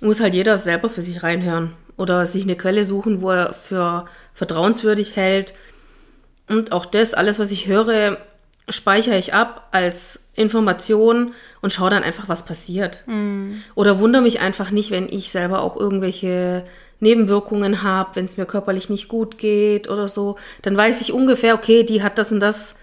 muss 0.00 0.20
halt 0.20 0.34
jeder 0.34 0.58
selber 0.58 0.88
für 0.88 1.02
sich 1.02 1.22
reinhören 1.22 1.72
oder 1.96 2.26
sich 2.26 2.42
eine 2.42 2.56
Quelle 2.56 2.84
suchen, 2.84 3.20
wo 3.22 3.30
er 3.30 3.54
für 3.54 4.06
vertrauenswürdig 4.34 5.16
hält. 5.16 5.54
Und 6.48 6.72
auch 6.72 6.84
das, 6.84 7.14
alles, 7.14 7.38
was 7.38 7.50
ich 7.52 7.68
höre, 7.68 8.18
speichere 8.68 9.18
ich 9.18 9.32
ab 9.32 9.68
als 9.70 10.20
Information 10.34 11.34
und 11.60 11.72
schaue 11.72 11.90
dann 11.90 12.02
einfach, 12.02 12.28
was 12.28 12.44
passiert. 12.44 13.04
Oder 13.74 13.98
wundere 14.00 14.22
mich 14.22 14.40
einfach 14.40 14.70
nicht, 14.70 14.90
wenn 14.90 15.08
ich 15.08 15.30
selber 15.30 15.62
auch 15.62 15.76
irgendwelche 15.76 16.66
Nebenwirkungen 17.02 17.82
habe, 17.82 18.14
wenn 18.14 18.26
es 18.26 18.36
mir 18.36 18.46
körperlich 18.46 18.88
nicht 18.88 19.08
gut 19.08 19.36
geht 19.36 19.90
oder 19.90 20.08
so. 20.08 20.36
Dann 20.62 20.76
weiß 20.76 21.00
ich 21.00 21.12
ungefähr, 21.12 21.54
okay, 21.54 21.82
die 21.82 22.02
hat 22.02 22.16
das 22.16 22.32
und 22.32 22.40
das 22.40 22.76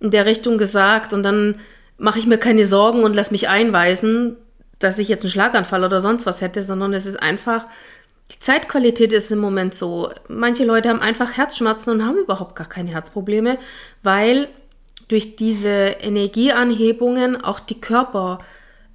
in 0.00 0.10
der 0.10 0.26
Richtung 0.26 0.58
gesagt 0.58 1.12
und 1.12 1.22
dann 1.22 1.60
mache 1.96 2.18
ich 2.18 2.26
mir 2.26 2.38
keine 2.38 2.66
Sorgen 2.66 3.04
und 3.04 3.14
lass 3.14 3.30
mich 3.30 3.48
einweisen, 3.48 4.36
dass 4.80 4.98
ich 4.98 5.08
jetzt 5.08 5.22
einen 5.22 5.30
Schlaganfall 5.30 5.84
oder 5.84 6.00
sonst 6.00 6.26
was 6.26 6.40
hätte, 6.40 6.64
sondern 6.64 6.92
es 6.92 7.06
ist 7.06 7.22
einfach, 7.22 7.68
die 8.32 8.40
Zeitqualität 8.40 9.12
ist 9.12 9.30
im 9.30 9.38
Moment 9.38 9.74
so. 9.74 10.10
Manche 10.26 10.64
Leute 10.64 10.88
haben 10.88 11.00
einfach 11.00 11.36
Herzschmerzen 11.36 11.90
und 11.90 12.04
haben 12.04 12.18
überhaupt 12.18 12.56
gar 12.56 12.68
keine 12.68 12.90
Herzprobleme, 12.90 13.58
weil 14.02 14.48
durch 15.06 15.36
diese 15.36 15.68
Energieanhebungen 15.68 17.42
auch 17.42 17.60
die 17.60 17.80
Körper 17.80 18.40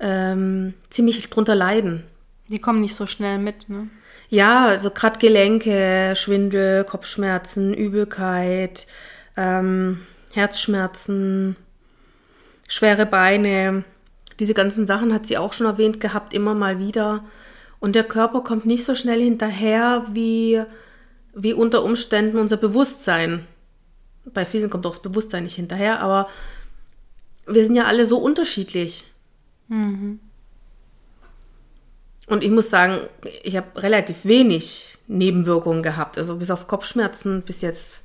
ähm, 0.01 0.74
ziemlich 0.89 1.29
drunter 1.29 1.55
leiden. 1.55 2.03
Die 2.50 2.59
kommen 2.59 2.81
nicht 2.81 2.95
so 2.95 3.05
schnell 3.05 3.38
mit, 3.38 3.69
ne? 3.69 3.88
Ja, 4.29 4.65
also 4.65 4.89
gerade 4.89 5.19
Gelenke, 5.19 6.13
Schwindel, 6.15 6.84
Kopfschmerzen, 6.84 7.74
Übelkeit, 7.74 8.88
ähm, 9.38 10.05
Herzschmerzen, 10.34 11.55
schwere 12.67 13.05
Beine. 13.05 13.84
Diese 14.39 14.53
ganzen 14.53 14.86
Sachen 14.86 15.13
hat 15.13 15.25
sie 15.25 15.38
auch 15.38 15.53
schon 15.53 15.67
erwähnt 15.67 16.00
gehabt, 16.01 16.34
immer 16.34 16.53
mal 16.53 16.79
wieder. 16.79 17.24
Und 17.79 17.96
der 17.96 18.03
Körper 18.03 18.41
kommt 18.41 18.65
nicht 18.65 18.84
so 18.84 18.96
schnell 18.96 19.22
hinterher 19.22 20.05
wie, 20.12 20.62
wie 21.34 21.53
unter 21.53 21.84
Umständen 21.84 22.38
unser 22.38 22.57
Bewusstsein. 22.57 23.46
Bei 24.25 24.46
vielen 24.46 24.69
kommt 24.69 24.86
auch 24.86 24.93
das 24.93 25.01
Bewusstsein 25.01 25.43
nicht 25.43 25.55
hinterher, 25.55 26.01
aber 26.01 26.27
wir 27.48 27.63
sind 27.63 27.75
ja 27.75 27.86
alle 27.86 28.05
so 28.05 28.17
unterschiedlich. 28.17 29.05
Und 32.27 32.43
ich 32.43 32.51
muss 32.51 32.69
sagen, 32.69 33.07
ich 33.41 33.55
habe 33.55 33.81
relativ 33.81 34.17
wenig 34.24 34.98
Nebenwirkungen 35.07 35.81
gehabt. 35.81 36.17
Also 36.17 36.36
bis 36.36 36.51
auf 36.51 36.67
Kopfschmerzen 36.67 37.41
bis 37.41 37.62
jetzt 37.62 38.01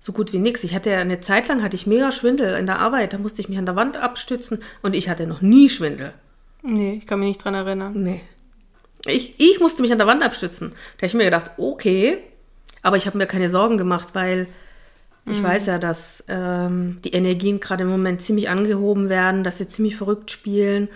so 0.00 0.12
gut 0.12 0.32
wie 0.32 0.38
nichts. 0.38 0.64
Ich 0.64 0.74
hatte 0.74 0.90
ja 0.90 0.98
eine 0.98 1.20
Zeit 1.20 1.48
lang 1.48 1.62
hatte 1.62 1.76
ich 1.76 1.86
mega 1.86 2.10
Schwindel 2.10 2.56
in 2.56 2.66
der 2.66 2.78
Arbeit. 2.78 3.12
Da 3.12 3.18
musste 3.18 3.42
ich 3.42 3.50
mich 3.50 3.58
an 3.58 3.66
der 3.66 3.76
Wand 3.76 3.98
abstützen 3.98 4.62
und 4.80 4.94
ich 4.94 5.10
hatte 5.10 5.26
noch 5.26 5.42
nie 5.42 5.68
Schwindel. 5.68 6.14
Nee, 6.62 6.94
ich 6.94 7.06
kann 7.06 7.20
mich 7.20 7.28
nicht 7.28 7.44
dran 7.44 7.54
erinnern. 7.54 7.92
Nee. 8.02 8.22
Ich, 9.06 9.38
ich 9.38 9.60
musste 9.60 9.82
mich 9.82 9.92
an 9.92 9.98
der 9.98 10.06
Wand 10.06 10.22
abstützen. 10.22 10.72
Da 10.96 11.02
habe 11.02 11.06
ich 11.06 11.14
mir 11.14 11.24
gedacht, 11.24 11.52
okay, 11.58 12.18
aber 12.82 12.96
ich 12.96 13.06
habe 13.06 13.18
mir 13.18 13.26
keine 13.26 13.50
Sorgen 13.50 13.76
gemacht, 13.76 14.08
weil 14.14 14.46
ich 15.26 15.42
weiß 15.42 15.66
ja, 15.66 15.78
dass 15.78 16.24
ähm, 16.28 16.98
die 17.04 17.12
Energien 17.12 17.60
gerade 17.60 17.84
im 17.84 17.90
Moment 17.90 18.20
ziemlich 18.22 18.48
angehoben 18.48 19.08
werden, 19.08 19.44
dass 19.44 19.58
sie 19.58 19.68
ziemlich 19.68 19.94
verrückt 19.94 20.30
spielen 20.30 20.88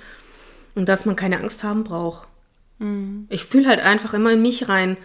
und 0.74 0.88
dass 0.88 1.06
man 1.06 1.16
keine 1.16 1.38
Angst 1.38 1.62
haben 1.62 1.84
braucht. 1.84 2.26
Ich 3.28 3.44
fühle 3.44 3.68
halt 3.68 3.80
einfach 3.80 4.14
immer 4.14 4.32
in 4.32 4.42
mich 4.42 4.68
rein, 4.68 4.96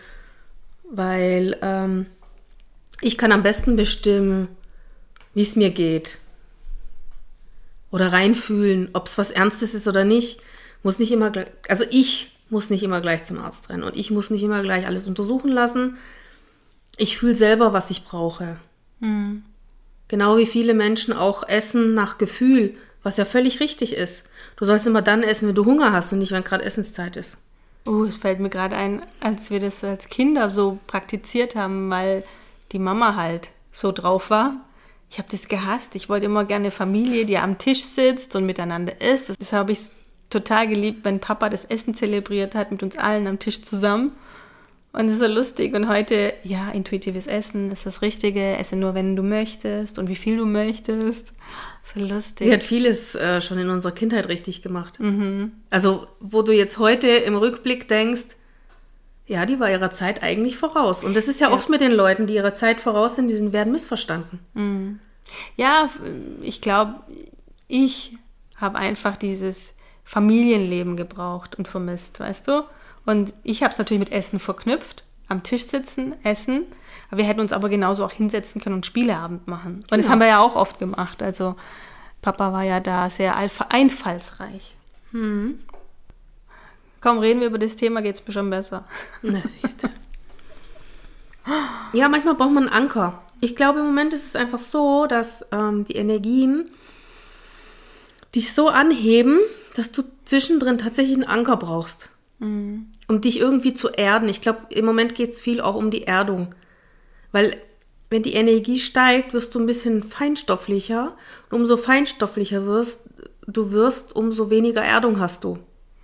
weil 0.90 1.58
ähm, 1.62 2.08
ich 3.02 3.18
kann 3.18 3.32
am 3.32 3.44
besten 3.44 3.76
bestimmen, 3.76 4.48
wie 5.34 5.44
es 5.44 5.56
mir 5.56 5.70
geht. 5.70 6.18
Oder 7.92 8.12
reinfühlen, 8.12 8.90
ob 8.94 9.08
es 9.08 9.18
was 9.18 9.32
Ernstes 9.32 9.74
ist 9.74 9.88
oder 9.88 10.04
nicht. 10.04 10.42
Muss 10.84 11.00
nicht 11.00 11.12
immer 11.12 11.30
gleich, 11.30 11.48
also 11.68 11.86
ich 11.92 12.32
muss 12.50 12.70
nicht 12.70 12.84
immer 12.84 13.02
gleich 13.02 13.24
zum 13.24 13.38
Arzt 13.40 13.70
rennen 13.70 13.84
und 13.84 13.96
ich 13.96 14.12
muss 14.12 14.32
nicht 14.32 14.44
immer 14.44 14.62
gleich 14.64 14.88
alles 14.88 15.08
untersuchen 15.08 15.52
lassen. 15.52 15.98
Ich 16.98 17.18
fühle 17.18 17.36
selber, 17.36 17.74
was 17.74 17.90
ich 17.92 18.04
brauche. 18.04 18.58
Genau 20.08 20.38
wie 20.38 20.48
viele 20.48 20.74
Menschen 20.74 21.14
auch 21.14 21.48
essen 21.48 21.94
nach 21.94 22.18
Gefühl, 22.18 22.76
was 23.04 23.18
ja 23.18 23.26
völlig 23.26 23.60
richtig 23.60 23.94
ist. 23.94 24.24
Du 24.56 24.66
sollst 24.66 24.88
immer 24.88 25.02
dann 25.02 25.24
essen, 25.24 25.48
wenn 25.48 25.56
du 25.56 25.66
Hunger 25.66 25.94
hast 25.94 26.12
und 26.12 26.20
nicht, 26.20 26.32
wenn 26.32 26.44
gerade 26.44 26.66
Essenszeit 26.66 27.16
ist. 27.18 27.38
Oh, 27.86 28.04
es 28.04 28.18
fällt 28.18 28.40
mir 28.40 28.50
gerade 28.50 28.76
ein, 28.76 29.02
als 29.20 29.52
wir 29.52 29.60
das 29.60 29.84
als 29.84 30.10
Kinder 30.10 30.50
so 30.50 30.80
praktiziert 30.88 31.56
haben, 31.56 31.90
weil 31.90 32.24
die 32.72 32.80
Mama 32.80 33.16
halt 33.16 33.52
so 33.72 33.92
drauf 33.92 34.30
war. 34.30 34.56
Ich 35.10 35.18
habe 35.18 35.30
das 35.32 35.48
gehasst. 35.48 35.96
Ich 35.96 36.10
wollte 36.10 36.26
immer 36.26 36.46
gerne 36.46 36.72
Familie, 36.72 37.26
die 37.26 37.38
am 37.38 37.58
Tisch 37.58 37.84
sitzt 37.84 38.36
und 38.36 38.46
miteinander 38.46 39.02
isst. 39.02 39.30
Das 39.40 39.54
habe 39.54 39.72
ich 39.72 39.80
total 40.30 40.68
geliebt, 40.68 41.04
wenn 41.04 41.20
Papa 41.20 41.50
das 41.50 41.66
Essen 41.66 41.96
zelebriert 41.96 42.54
hat 42.54 42.72
mit 42.72 42.84
uns 42.84 42.98
allen 42.98 43.26
am 43.26 43.40
Tisch 43.40 43.64
zusammen. 43.64 44.12
Und 44.92 45.08
es 45.08 45.14
ist 45.14 45.20
so 45.20 45.28
lustig. 45.28 45.74
Und 45.74 45.88
heute, 45.88 46.34
ja, 46.44 46.70
intuitives 46.70 47.28
Essen 47.28 47.72
ist 47.72 47.86
das 47.86 48.02
Richtige. 48.02 48.58
Esse 48.58 48.76
nur, 48.76 48.94
wenn 48.94 49.16
du 49.16 49.24
möchtest 49.24 49.98
und 49.98 50.10
wie 50.10 50.16
viel 50.16 50.38
du 50.38 50.46
möchtest. 50.46 51.34
So 51.94 52.00
lustig. 52.00 52.48
Die 52.48 52.54
hat 52.54 52.64
vieles 52.64 53.16
äh, 53.16 53.42
schon 53.42 53.58
in 53.58 53.70
unserer 53.70 53.92
Kindheit 53.92 54.28
richtig 54.28 54.62
gemacht. 54.62 55.00
Also, 55.70 56.08
wo 56.20 56.42
du 56.42 56.52
jetzt 56.52 56.78
heute 56.78 57.08
im 57.08 57.36
Rückblick 57.36 57.88
denkst, 57.88 58.36
ja, 59.26 59.46
die 59.46 59.60
war 59.60 59.70
ihrer 59.70 59.92
Zeit 59.92 60.24
eigentlich 60.24 60.58
voraus. 60.58 61.04
Und 61.04 61.16
das 61.16 61.28
ist 61.28 61.40
ja, 61.40 61.52
oft 61.52 61.70
mit 61.70 61.82
den 61.82 61.92
Leuten, 61.92 62.26
die 62.26 62.34
ihrer 62.36 62.54
Zeit 62.54 62.82
voraus 62.82 63.16
sind, 63.16 63.28
die 63.28 63.54
werden 63.54 63.72
missverstanden. 63.72 64.40
Ja, 65.56 65.90
ich 66.42 66.62
glaube, 66.62 66.96
ich 67.68 68.18
habe 68.56 68.78
einfach 68.80 69.18
dieses 69.18 69.74
Familienleben 70.04 70.98
gebraucht 70.98 71.56
und 71.56 71.68
vermisst, 71.68 72.20
weißt 72.20 72.48
du? 72.48 72.64
Und 73.06 73.34
ich 73.44 73.62
habe 73.62 73.72
es 73.72 73.78
natürlich 73.78 74.00
mit 74.00 74.12
Essen 74.12 74.40
verknüpft. 74.40 75.04
Am 75.28 75.44
Tisch 75.44 75.68
sitzen, 75.68 76.16
essen. 76.24 76.64
Wir 77.12 77.26
hätten 77.26 77.40
uns 77.40 77.54
aber 77.54 77.70
genauso 77.70 78.06
auch 78.06 78.12
hinsetzen 78.12 78.62
können 78.62 78.76
und 78.76 78.86
Spieleabend 78.86 79.48
machen. 79.48 79.78
Und 79.78 79.92
das 79.92 80.00
Genau. 80.00 80.10
haben 80.12 80.20
wir 80.20 80.28
ja 80.28 80.40
auch 80.40 80.56
oft 80.56 80.78
gemacht. 80.80 81.24
Also 81.24 81.56
Papa 82.22 82.54
war 82.54 82.64
ja 82.64 82.80
da 82.80 83.10
sehr 83.10 83.36
einfallsreich. 83.36 84.76
Komm, 87.02 87.20
reden 87.20 87.40
wir 87.40 87.48
über 87.48 87.58
das 87.58 87.76
Thema, 87.76 88.02
geht's 88.02 88.22
mir 88.26 88.34
schon 88.34 88.50
besser. 88.50 88.86
Na, 89.22 89.42
siehst 89.46 89.84
du. 89.84 89.90
Ja, 91.94 92.10
manchmal 92.10 92.36
braucht 92.36 92.52
man 92.52 92.68
einen 92.68 92.84
Anker. 92.84 93.22
Ich 93.42 93.56
glaube, 93.56 93.80
im 93.80 93.86
Moment 93.88 94.14
ist 94.14 94.26
es 94.26 94.36
einfach 94.36 94.60
so, 94.60 95.08
dass 95.08 95.46
ähm, 95.52 95.86
die 95.86 95.96
Energien 95.96 96.70
dich 98.36 98.54
so 98.54 98.70
anheben, 98.70 99.40
dass 99.76 99.92
du 99.92 100.04
zwischendrin 100.26 100.78
tatsächlich 100.78 101.16
einen 101.16 101.24
Anker 101.28 101.58
brauchst, 101.58 102.10
mhm. 102.40 102.88
um 103.08 103.22
dich 103.22 103.40
irgendwie 103.40 103.74
zu 103.74 103.90
erden. 103.90 104.30
Ich 104.30 104.42
glaube, 104.42 104.60
im 104.70 104.86
Moment 104.86 105.16
geht 105.16 105.32
es 105.32 105.42
viel 105.42 105.62
auch 105.62 105.76
um 105.76 105.90
die 105.90 106.06
Erdung. 106.06 106.54
Weil 107.32 107.56
wenn 108.10 108.24
die 108.24 108.34
Energie 108.34 108.80
steigt, 108.80 109.34
wirst 109.34 109.54
du 109.54 109.60
ein 109.60 109.68
bisschen 109.68 110.04
feinstofflicher. 110.04 111.16
Und 111.50 111.60
umso 111.60 111.78
feinstofflicher 111.78 112.66
wirst, 112.66 113.10
du 113.46 113.72
wirst, 113.72 114.16
umso 114.16 114.50
weniger 114.50 114.82
Erdung 114.82 115.20
hast 115.20 115.44
du. 115.44 115.60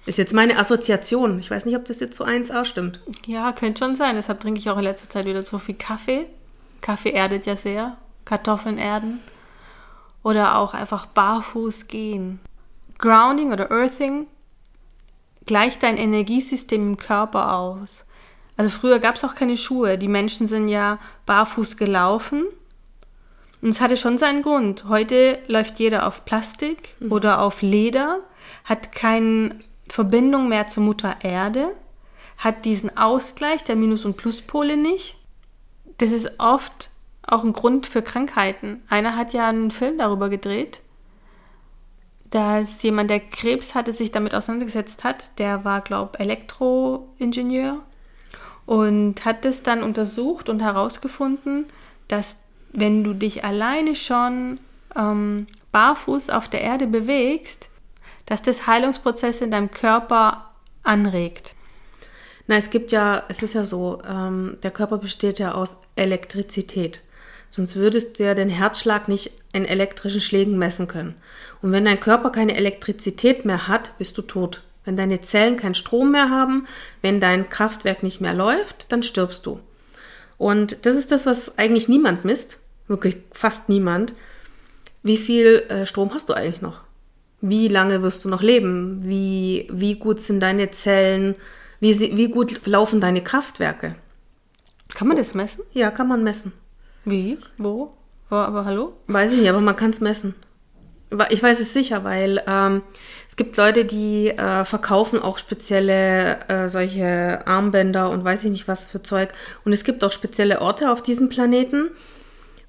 Ist 0.05 0.19
jetzt 0.19 0.33
meine 0.33 0.59
Assoziation. 0.59 1.39
Ich 1.39 1.49
weiß 1.49 1.65
nicht, 1.65 1.75
ob 1.75 1.85
das 1.85 1.99
jetzt 1.99 2.17
so 2.17 2.25
1a 2.25 2.65
stimmt. 2.65 3.01
Ja, 3.25 3.51
könnte 3.53 3.79
schon 3.83 3.95
sein. 3.95 4.15
Deshalb 4.15 4.39
trinke 4.39 4.59
ich 4.59 4.69
auch 4.69 4.77
in 4.77 4.83
letzter 4.83 5.09
Zeit 5.09 5.25
wieder 5.25 5.43
so 5.43 5.57
viel 5.57 5.75
Kaffee. 5.75 6.27
Kaffee 6.81 7.11
erdet 7.11 7.47
ja 7.47 7.55
sehr. 7.55 7.97
Kartoffeln 8.23 8.77
erden. 8.77 9.19
Oder 10.21 10.59
auch 10.59 10.75
einfach 10.75 11.07
barfuß 11.07 11.87
gehen. 11.87 12.39
Grounding 12.99 13.51
oder 13.51 13.71
Earthing 13.71 14.27
gleicht 15.47 15.81
dein 15.81 15.97
Energiesystem 15.97 16.89
im 16.89 16.97
Körper 16.97 17.55
aus. 17.55 18.05
Also 18.57 18.69
früher 18.69 18.99
gab 18.99 19.15
es 19.15 19.23
auch 19.23 19.35
keine 19.35 19.57
Schuhe. 19.57 19.97
Die 19.97 20.07
Menschen 20.07 20.47
sind 20.47 20.67
ja 20.67 20.99
barfuß 21.25 21.77
gelaufen. 21.77 22.45
Und 23.61 23.69
es 23.69 23.81
hatte 23.81 23.97
schon 23.97 24.17
seinen 24.17 24.43
Grund. 24.43 24.85
Heute 24.87 25.39
läuft 25.47 25.79
jeder 25.79 26.07
auf 26.07 26.23
Plastik 26.25 26.95
mhm. 26.99 27.11
oder 27.11 27.41
auf 27.41 27.61
Leder, 27.61 28.19
hat 28.63 28.91
keine 28.91 29.59
Verbindung 29.89 30.49
mehr 30.49 30.67
zur 30.67 30.83
Mutter 30.83 31.17
Erde, 31.21 31.69
hat 32.37 32.65
diesen 32.65 32.95
Ausgleich 32.95 33.63
der 33.63 33.75
Minus- 33.75 34.05
und 34.05 34.17
Pluspole 34.17 34.77
nicht. 34.77 35.17
Das 35.97 36.11
ist 36.11 36.39
oft 36.39 36.89
auch 37.25 37.43
ein 37.43 37.53
Grund 37.53 37.87
für 37.87 38.01
Krankheiten. 38.01 38.83
Einer 38.89 39.15
hat 39.15 39.33
ja 39.33 39.49
einen 39.49 39.71
Film 39.71 39.97
darüber 39.97 40.29
gedreht, 40.29 40.81
dass 42.29 42.83
jemand, 42.83 43.09
der 43.09 43.19
Krebs 43.19 43.73
hatte, 43.73 43.93
sich 43.93 44.11
damit 44.11 44.35
auseinandergesetzt 44.35 45.03
hat. 45.03 45.39
Der 45.39 45.63
war, 45.63 45.81
glaube 45.81 46.11
ich, 46.15 46.19
Elektroingenieur 46.19 47.81
und 48.65 49.25
hat 49.25 49.45
das 49.45 49.63
dann 49.63 49.83
untersucht 49.83 50.49
und 50.49 50.61
herausgefunden, 50.61 51.65
dass 52.07 52.39
wenn 52.71 53.03
du 53.03 53.13
dich 53.13 53.43
alleine 53.43 53.95
schon 53.95 54.59
ähm, 54.95 55.47
barfuß 55.71 56.29
auf 56.29 56.49
der 56.49 56.61
Erde 56.61 56.87
bewegst, 56.87 57.69
dass 58.25 58.41
das 58.41 58.67
Heilungsprozesse 58.67 59.43
in 59.43 59.51
deinem 59.51 59.71
Körper 59.71 60.51
anregt. 60.83 61.55
Na, 62.47 62.57
es 62.57 62.69
gibt 62.69 62.91
ja, 62.91 63.23
es 63.27 63.41
ist 63.41 63.53
ja 63.53 63.65
so, 63.65 64.01
ähm, 64.07 64.57
der 64.63 64.71
Körper 64.71 64.97
besteht 64.97 65.39
ja 65.39 65.53
aus 65.53 65.77
Elektrizität. 65.95 67.01
Sonst 67.49 67.75
würdest 67.75 68.19
du 68.19 68.23
ja 68.23 68.33
den 68.33 68.49
Herzschlag 68.49 69.07
nicht 69.07 69.31
in 69.53 69.65
elektrischen 69.65 70.21
Schlägen 70.21 70.57
messen 70.57 70.87
können. 70.87 71.15
Und 71.61 71.71
wenn 71.71 71.85
dein 71.85 71.99
Körper 71.99 72.31
keine 72.31 72.55
Elektrizität 72.55 73.45
mehr 73.45 73.67
hat, 73.67 73.97
bist 73.97 74.17
du 74.17 74.21
tot. 74.21 74.61
Wenn 74.85 74.95
deine 74.95 75.21
Zellen 75.21 75.57
keinen 75.57 75.75
Strom 75.75 76.11
mehr 76.11 76.29
haben, 76.29 76.67
wenn 77.01 77.19
dein 77.19 77.49
Kraftwerk 77.49 78.03
nicht 78.03 78.21
mehr 78.21 78.33
läuft, 78.33 78.91
dann 78.91 79.03
stirbst 79.03 79.45
du. 79.45 79.59
Und 80.37 80.85
das 80.85 80.95
ist 80.95 81.11
das, 81.11 81.25
was 81.25 81.57
eigentlich 81.57 81.89
niemand 81.89 82.25
misst, 82.25 82.59
wirklich 82.87 83.17
fast 83.31 83.69
niemand. 83.69 84.13
Wie 85.01 85.17
viel 85.17 85.65
äh, 85.69 85.85
Strom 85.85 86.13
hast 86.13 86.29
du 86.29 86.33
eigentlich 86.33 86.61
noch? 86.61 86.81
Wie 87.41 87.67
lange 87.67 88.01
wirst 88.01 88.25
du 88.25 88.29
noch 88.29 88.41
leben? 88.41 89.01
Wie, 89.03 89.67
wie 89.71 89.95
gut 89.95 90.19
sind 90.19 90.39
deine 90.39 90.71
Zellen? 90.71 91.35
Wie, 91.79 92.17
wie 92.17 92.29
gut 92.29 92.65
laufen 92.65 93.01
deine 93.01 93.23
Kraftwerke? 93.23 93.95
Kann 94.93 95.07
man 95.07 95.17
das 95.17 95.35
messen? 95.35 95.63
Ja, 95.73 95.91
kann 95.91 96.07
man 96.07 96.23
messen. 96.23 96.53
Wie? 97.03 97.37
Wo? 97.57 97.93
Aber 98.29 98.65
hallo? 98.65 98.93
Weiß 99.07 99.31
ich 99.33 99.39
nicht, 99.39 99.49
aber 99.49 99.61
man 99.61 99.75
kann 99.75 99.91
es 99.91 100.01
messen. 100.01 100.35
Ich 101.29 101.41
weiß 101.41 101.59
es 101.59 101.73
sicher, 101.73 102.03
weil 102.03 102.41
ähm, 102.47 102.81
es 103.35 103.37
gibt 103.37 103.57
Leute, 103.57 103.83
die 103.83 104.29
äh, 104.29 104.63
verkaufen 104.63 105.19
auch 105.19 105.37
spezielle 105.37 106.39
äh, 106.47 106.69
solche 106.69 107.45
Armbänder 107.45 108.09
und 108.09 108.23
weiß 108.23 108.45
ich 108.45 108.49
nicht 108.49 108.69
was 108.69 108.87
für 108.87 109.03
Zeug. 109.03 109.33
Und 109.65 109.73
es 109.73 109.83
gibt 109.83 110.05
auch 110.05 110.13
spezielle 110.13 110.61
Orte 110.61 110.89
auf 110.89 111.03
diesem 111.03 111.27
Planeten, 111.27 111.89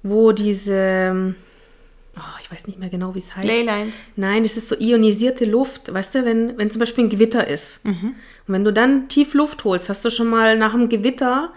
wo 0.03 0.33
diese, 0.33 1.33
oh, 2.17 2.37
ich 2.41 2.51
weiß 2.51 2.67
nicht 2.67 2.79
mehr 2.79 2.89
genau, 2.89 3.15
wie 3.15 3.19
es 3.19 3.33
heißt. 3.33 3.47
Leylines. 3.47 3.95
Nein, 4.17 4.43
das 4.43 4.57
ist 4.57 4.67
so 4.67 4.75
ionisierte 4.77 5.45
Luft. 5.45 5.93
Weißt 5.93 6.15
du, 6.15 6.25
wenn, 6.25 6.57
wenn 6.57 6.69
zum 6.69 6.79
Beispiel 6.79 7.05
ein 7.05 7.09
Gewitter 7.09 7.47
ist 7.47 7.85
mhm. 7.85 8.15
und 8.45 8.53
wenn 8.53 8.65
du 8.65 8.73
dann 8.73 9.07
tief 9.07 9.35
Luft 9.35 9.63
holst, 9.63 9.87
hast 9.87 10.03
du 10.03 10.09
schon 10.09 10.27
mal 10.27 10.57
nach 10.57 10.73
dem 10.73 10.89
Gewitter 10.89 11.53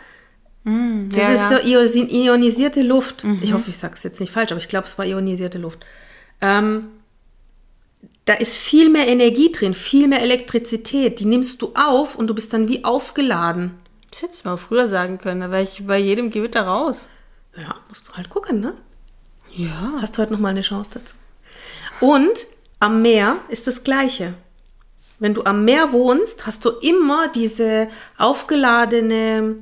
Mm, 0.62 1.08
das 1.08 1.18
ja, 1.18 1.32
ist 1.32 1.40
ja. 1.40 1.48
so 1.48 2.08
ionisierte 2.10 2.82
Luft. 2.82 3.24
Mhm. 3.24 3.40
Ich 3.42 3.54
hoffe, 3.54 3.70
ich 3.70 3.78
sage 3.78 3.94
es 3.94 4.02
jetzt 4.02 4.20
nicht 4.20 4.30
falsch, 4.30 4.52
aber 4.52 4.60
ich 4.60 4.68
glaube, 4.68 4.86
es 4.86 4.98
war 4.98 5.06
ionisierte 5.06 5.56
Luft. 5.56 5.86
Ähm, 6.42 6.88
da 8.30 8.36
ist 8.36 8.56
viel 8.56 8.90
mehr 8.90 9.08
Energie 9.08 9.50
drin, 9.50 9.74
viel 9.74 10.06
mehr 10.06 10.22
Elektrizität. 10.22 11.18
Die 11.18 11.24
nimmst 11.24 11.60
du 11.62 11.72
auf 11.74 12.14
und 12.14 12.30
du 12.30 12.34
bist 12.36 12.52
dann 12.52 12.68
wie 12.68 12.84
aufgeladen. 12.84 13.74
Das 14.08 14.22
hättest 14.22 14.44
du 14.44 14.50
mal 14.50 14.56
früher 14.56 14.86
sagen 14.86 15.18
können, 15.18 15.40
da 15.40 15.50
wäre 15.50 15.64
ich 15.64 15.84
bei 15.84 15.98
jedem 15.98 16.30
Gewitter 16.30 16.62
raus. 16.62 17.08
Ja, 17.56 17.74
musst 17.88 18.06
du 18.06 18.12
halt 18.12 18.30
gucken, 18.30 18.60
ne? 18.60 18.74
Ja. 19.52 19.94
Hast 20.00 20.16
heute 20.16 20.32
noch 20.32 20.38
mal 20.38 20.50
eine 20.50 20.60
Chance 20.60 20.92
dazu. 20.94 21.16
Und 21.98 22.46
am 22.78 23.02
Meer 23.02 23.38
ist 23.48 23.66
das 23.66 23.82
Gleiche. 23.82 24.34
Wenn 25.18 25.34
du 25.34 25.42
am 25.42 25.64
Meer 25.64 25.90
wohnst, 25.90 26.46
hast 26.46 26.64
du 26.64 26.70
immer 26.70 27.26
diese 27.32 27.88
aufgeladene, 28.16 29.56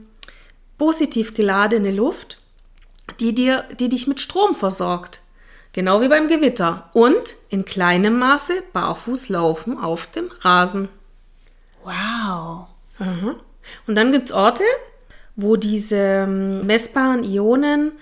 positiv 0.77 1.33
geladene 1.33 1.91
Luft, 1.91 2.37
die, 3.19 3.35
dir, 3.35 3.65
die 3.81 3.89
dich 3.89 4.07
mit 4.07 4.21
Strom 4.21 4.55
versorgt. 4.55 5.23
Genau 5.79 6.01
wie 6.01 6.09
beim 6.09 6.27
Gewitter. 6.27 6.91
Und 6.93 7.37
in 7.51 7.65
kleinem 7.65 8.19
Maße 8.19 8.65
barfuß 8.73 9.29
laufen 9.29 9.79
auf 9.79 10.09
dem 10.11 10.29
Rasen. 10.41 10.89
Wow. 11.85 12.67
Mhm. 12.99 13.37
Und 13.87 13.95
dann 13.95 14.11
gibt 14.11 14.31
es 14.31 14.33
Orte, 14.35 14.65
wo 15.37 15.55
diese 15.55 15.95
ähm, 15.95 16.67
messbaren 16.67 17.23
Ionen 17.23 17.93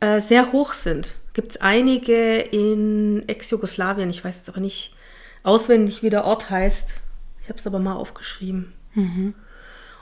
äh, 0.00 0.20
sehr 0.20 0.50
hoch 0.50 0.72
sind. 0.72 1.14
Gibt 1.32 1.52
es 1.52 1.60
einige 1.60 2.40
in 2.40 3.22
Ex-Jugoslawien, 3.28 4.10
ich 4.10 4.24
weiß 4.24 4.38
jetzt 4.38 4.48
aber 4.48 4.58
nicht 4.58 4.96
auswendig, 5.44 6.02
wie 6.02 6.10
der 6.10 6.24
Ort 6.24 6.50
heißt. 6.50 6.94
Ich 7.42 7.48
habe 7.48 7.60
es 7.60 7.66
aber 7.68 7.78
mal 7.78 7.94
aufgeschrieben. 7.94 8.72
Mhm. 8.94 9.34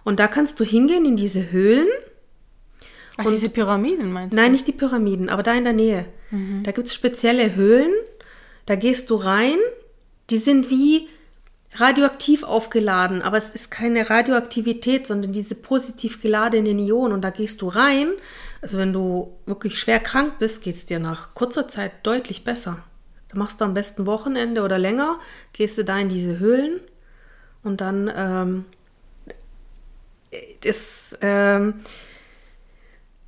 Und 0.02 0.18
da 0.18 0.28
kannst 0.28 0.60
du 0.60 0.64
hingehen 0.64 1.04
in 1.04 1.16
diese 1.16 1.52
Höhlen 1.52 1.88
Ach, 3.18 3.26
diese 3.26 3.50
Pyramiden 3.50 4.12
meinst 4.12 4.32
du? 4.32 4.36
Nein, 4.40 4.52
nicht 4.52 4.66
die 4.66 4.72
Pyramiden, 4.72 5.28
aber 5.28 5.42
da 5.42 5.52
in 5.52 5.64
der 5.64 5.74
Nähe. 5.74 6.06
Mhm. 6.30 6.62
Da 6.62 6.72
gibt 6.72 6.88
es 6.88 6.94
spezielle 6.94 7.54
Höhlen, 7.54 7.92
da 8.66 8.76
gehst 8.76 9.10
du 9.10 9.14
rein, 9.14 9.58
die 10.30 10.38
sind 10.38 10.70
wie 10.70 11.08
radioaktiv 11.74 12.42
aufgeladen, 12.42 13.22
aber 13.22 13.36
es 13.36 13.50
ist 13.50 13.70
keine 13.70 14.08
Radioaktivität, 14.08 15.06
sondern 15.06 15.32
diese 15.32 15.54
positiv 15.54 16.20
geladenen 16.20 16.78
Ionen 16.78 17.12
und 17.12 17.22
da 17.22 17.30
gehst 17.30 17.62
du 17.62 17.68
rein. 17.68 18.12
Also 18.60 18.78
wenn 18.78 18.92
du 18.92 19.36
wirklich 19.46 19.78
schwer 19.78 20.00
krank 20.00 20.38
bist, 20.38 20.62
geht 20.62 20.76
es 20.76 20.86
dir 20.86 20.98
nach 20.98 21.34
kurzer 21.34 21.68
Zeit 21.68 21.92
deutlich 22.02 22.44
besser. 22.44 22.82
Du 23.30 23.38
machst 23.38 23.60
da 23.60 23.66
am 23.66 23.74
besten 23.74 24.06
Wochenende 24.06 24.62
oder 24.62 24.78
länger, 24.78 25.18
gehst 25.52 25.78
du 25.78 25.84
da 25.84 25.98
in 25.98 26.08
diese 26.08 26.38
Höhlen 26.38 26.80
und 27.62 27.80
dann 27.80 28.10
ähm, 28.14 28.64
das, 30.62 31.16
ähm, 31.20 31.74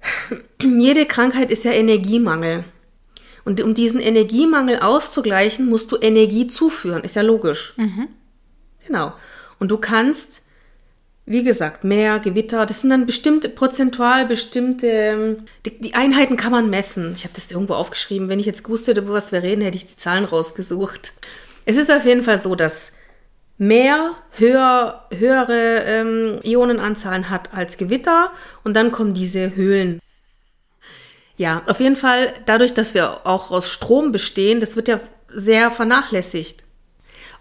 jede 0.60 1.06
Krankheit 1.06 1.50
ist 1.50 1.64
ja 1.64 1.72
Energiemangel. 1.72 2.64
Und 3.50 3.60
um 3.62 3.74
diesen 3.74 3.98
Energiemangel 3.98 4.78
auszugleichen, 4.78 5.68
musst 5.68 5.90
du 5.90 5.96
Energie 5.96 6.46
zuführen. 6.46 7.02
Ist 7.02 7.16
ja 7.16 7.22
logisch. 7.22 7.74
Mhm. 7.76 8.06
Genau. 8.86 9.12
Und 9.58 9.72
du 9.72 9.76
kannst, 9.76 10.42
wie 11.26 11.42
gesagt, 11.42 11.82
mehr 11.82 12.20
Gewitter, 12.20 12.64
das 12.64 12.82
sind 12.82 12.90
dann 12.90 13.06
bestimmte, 13.06 13.48
prozentual 13.48 14.24
bestimmte, 14.26 15.38
die, 15.66 15.80
die 15.80 15.94
Einheiten 15.94 16.36
kann 16.36 16.52
man 16.52 16.70
messen. 16.70 17.14
Ich 17.16 17.24
habe 17.24 17.34
das 17.34 17.50
irgendwo 17.50 17.74
aufgeschrieben. 17.74 18.28
Wenn 18.28 18.38
ich 18.38 18.46
jetzt 18.46 18.62
gewusst 18.62 18.86
hätte, 18.86 19.00
über 19.00 19.14
was 19.14 19.32
wir 19.32 19.42
reden, 19.42 19.62
hätte 19.62 19.78
ich 19.78 19.88
die 19.88 19.96
Zahlen 19.96 20.26
rausgesucht. 20.26 21.12
Es 21.64 21.76
ist 21.76 21.90
auf 21.90 22.06
jeden 22.06 22.22
Fall 22.22 22.38
so, 22.38 22.54
dass 22.54 22.92
mehr, 23.58 24.12
höher, 24.38 25.08
höhere 25.12 25.82
ähm, 25.86 26.38
Ionenanzahlen 26.44 27.28
hat 27.30 27.52
als 27.52 27.78
Gewitter 27.78 28.30
und 28.62 28.74
dann 28.74 28.92
kommen 28.92 29.12
diese 29.12 29.56
Höhlen. 29.56 29.98
Ja, 31.40 31.62
auf 31.68 31.80
jeden 31.80 31.96
Fall, 31.96 32.34
dadurch, 32.44 32.74
dass 32.74 32.92
wir 32.92 33.26
auch 33.26 33.50
aus 33.50 33.70
Strom 33.70 34.12
bestehen, 34.12 34.60
das 34.60 34.76
wird 34.76 34.88
ja 34.88 35.00
sehr 35.26 35.70
vernachlässigt. 35.70 36.64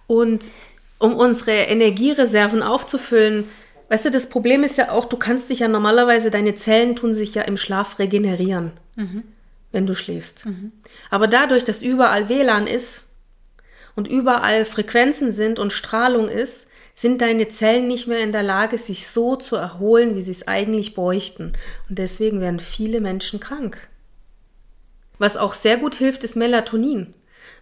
Und 0.08 0.52
um 1.00 1.18
unsere 1.18 1.52
Energiereserven 1.52 2.64
aufzufüllen, 2.64 3.44
weißt 3.90 4.06
du, 4.06 4.12
das 4.12 4.30
Problem 4.30 4.64
ist 4.64 4.78
ja 4.78 4.92
auch, 4.92 5.04
du 5.04 5.18
kannst 5.18 5.50
dich 5.50 5.60
ja 5.60 5.68
normalerweise, 5.68 6.32
deine 6.32 6.56
Zellen 6.56 6.96
tun 6.96 7.14
sich 7.14 7.36
ja 7.36 7.42
im 7.42 7.58
Schlaf 7.58 8.00
regenerieren, 8.00 8.72
mhm. 8.96 9.24
wenn 9.74 9.86
du 9.86 9.96
schläfst. 9.96 10.46
Mhm. 10.46 10.72
Aber 11.10 11.28
dadurch, 11.28 11.66
dass 11.66 11.82
überall 11.82 12.30
WLAN 12.30 12.68
ist, 12.68 13.02
und 13.98 14.08
überall 14.08 14.64
Frequenzen 14.64 15.34
sind 15.34 15.60
und 15.60 15.74
Strahlung 15.74 16.30
ist, 16.30 16.68
sind 17.00 17.22
deine 17.22 17.48
Zellen 17.48 17.88
nicht 17.88 18.08
mehr 18.08 18.20
in 18.20 18.34
der 18.34 18.44
Lage, 18.44 18.78
sich 18.78 19.08
so 19.08 19.38
zu 19.38 19.56
erholen, 19.56 20.18
wie 20.18 20.22
sie 20.22 20.34
es 20.34 20.50
eigentlich 20.50 20.96
bräuchten. 20.96 21.54
Und 21.88 21.98
deswegen 21.98 22.42
werden 22.42 22.60
viele 22.60 23.00
Menschen 23.00 23.40
krank. 23.40 23.88
Was 25.18 25.38
auch 25.38 25.54
sehr 25.54 25.78
gut 25.78 25.96
hilft, 25.96 26.26
ist 26.26 26.36
Melatonin. 26.36 27.14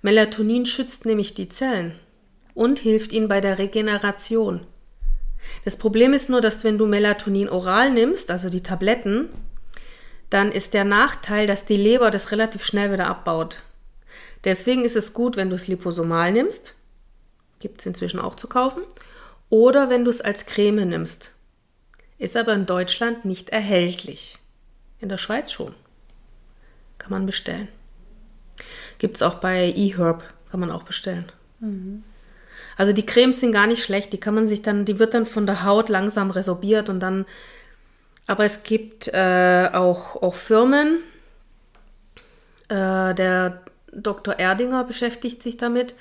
Melatonin 0.02 0.66
schützt 0.66 1.06
nämlich 1.06 1.36
die 1.36 1.50
Zellen. 1.50 1.94
und 2.56 2.80
hilft 2.80 3.14
ihnen 3.14 3.28
bei 3.28 3.40
der 3.40 3.60
Regeneration. 3.60 4.62
Das 5.64 5.78
Problem 5.78 6.14
ist 6.14 6.28
nur, 6.28 6.42
dass 6.42 6.64
wenn 6.64 6.80
du 6.80 6.88
Melatonin 6.88 7.48
oral 7.48 7.92
nimmst, 7.92 8.32
also 8.32 8.50
die 8.50 8.64
Tabletten, 8.64 9.30
dann 10.32 10.52
ist 10.52 10.74
der 10.74 10.84
Nachteil, 10.84 11.46
dass 11.46 11.66
die 11.66 11.78
Leber 11.78 12.10
das 12.10 12.32
relativ 12.32 12.66
schnell 12.66 12.92
wieder 12.92 13.06
abbaut. 13.06 13.60
Deswegen 14.44 14.84
ist 14.84 14.96
es 14.96 15.14
gut, 15.14 15.38
wenn 15.38 15.52
du 15.52 15.56
es 15.56 15.68
liposomal 15.68 16.32
nimmst, 16.32 16.74
gibt 17.60 17.82
es 17.82 17.86
inzwischen 17.86 18.20
auch 18.20 18.34
zu 18.34 18.48
kaufen, 18.48 18.82
oder 19.50 19.90
wenn 19.90 20.06
du 20.06 20.10
es 20.10 20.22
als 20.22 20.46
Creme 20.46 20.86
nimmst. 20.86 21.32
Ist 22.18 22.36
aber 22.36 22.54
in 22.54 22.66
Deutschland 22.66 23.26
nicht 23.26 23.50
erhältlich. 23.50 24.38
In 25.00 25.10
der 25.10 25.18
Schweiz 25.18 25.52
schon. 25.52 25.76
Kann 26.98 27.12
man 27.12 27.26
bestellen. 27.26 27.68
Gibt 28.98 29.18
es 29.18 29.22
auch 29.22 29.36
bei 29.36 29.72
eHerb, 29.72 30.24
kann 30.50 30.60
man 30.60 30.72
auch 30.72 30.84
bestellen. 30.84 31.32
Mhm. 31.60 32.04
Also 32.76 32.94
die 32.94 33.06
Cremes 33.06 33.40
sind 33.40 33.52
gar 33.52 33.68
nicht 33.68 33.84
schlecht, 33.84 34.14
die 34.14 34.20
kann 34.20 34.36
man 34.36 34.48
sich 34.48 34.62
dann, 34.62 34.86
die 34.86 35.00
wird 35.00 35.14
dann 35.14 35.26
von 35.26 35.46
der 35.46 35.64
Haut 35.64 35.90
langsam 35.90 36.32
resorbiert 36.32 36.90
und 36.90 37.00
dann, 37.00 37.26
aber 38.26 38.46
es 38.46 38.64
gibt 38.64 39.08
äh, 39.14 39.70
auch, 39.74 40.22
auch 40.22 40.36
Firmen, 40.36 41.00
äh, 42.70 43.14
der 43.16 43.62
Dr. 43.92 44.36
Erdinger 44.36 44.84
beschäftigt 44.84 45.42
sich 45.42 45.58
damit, 45.58 45.96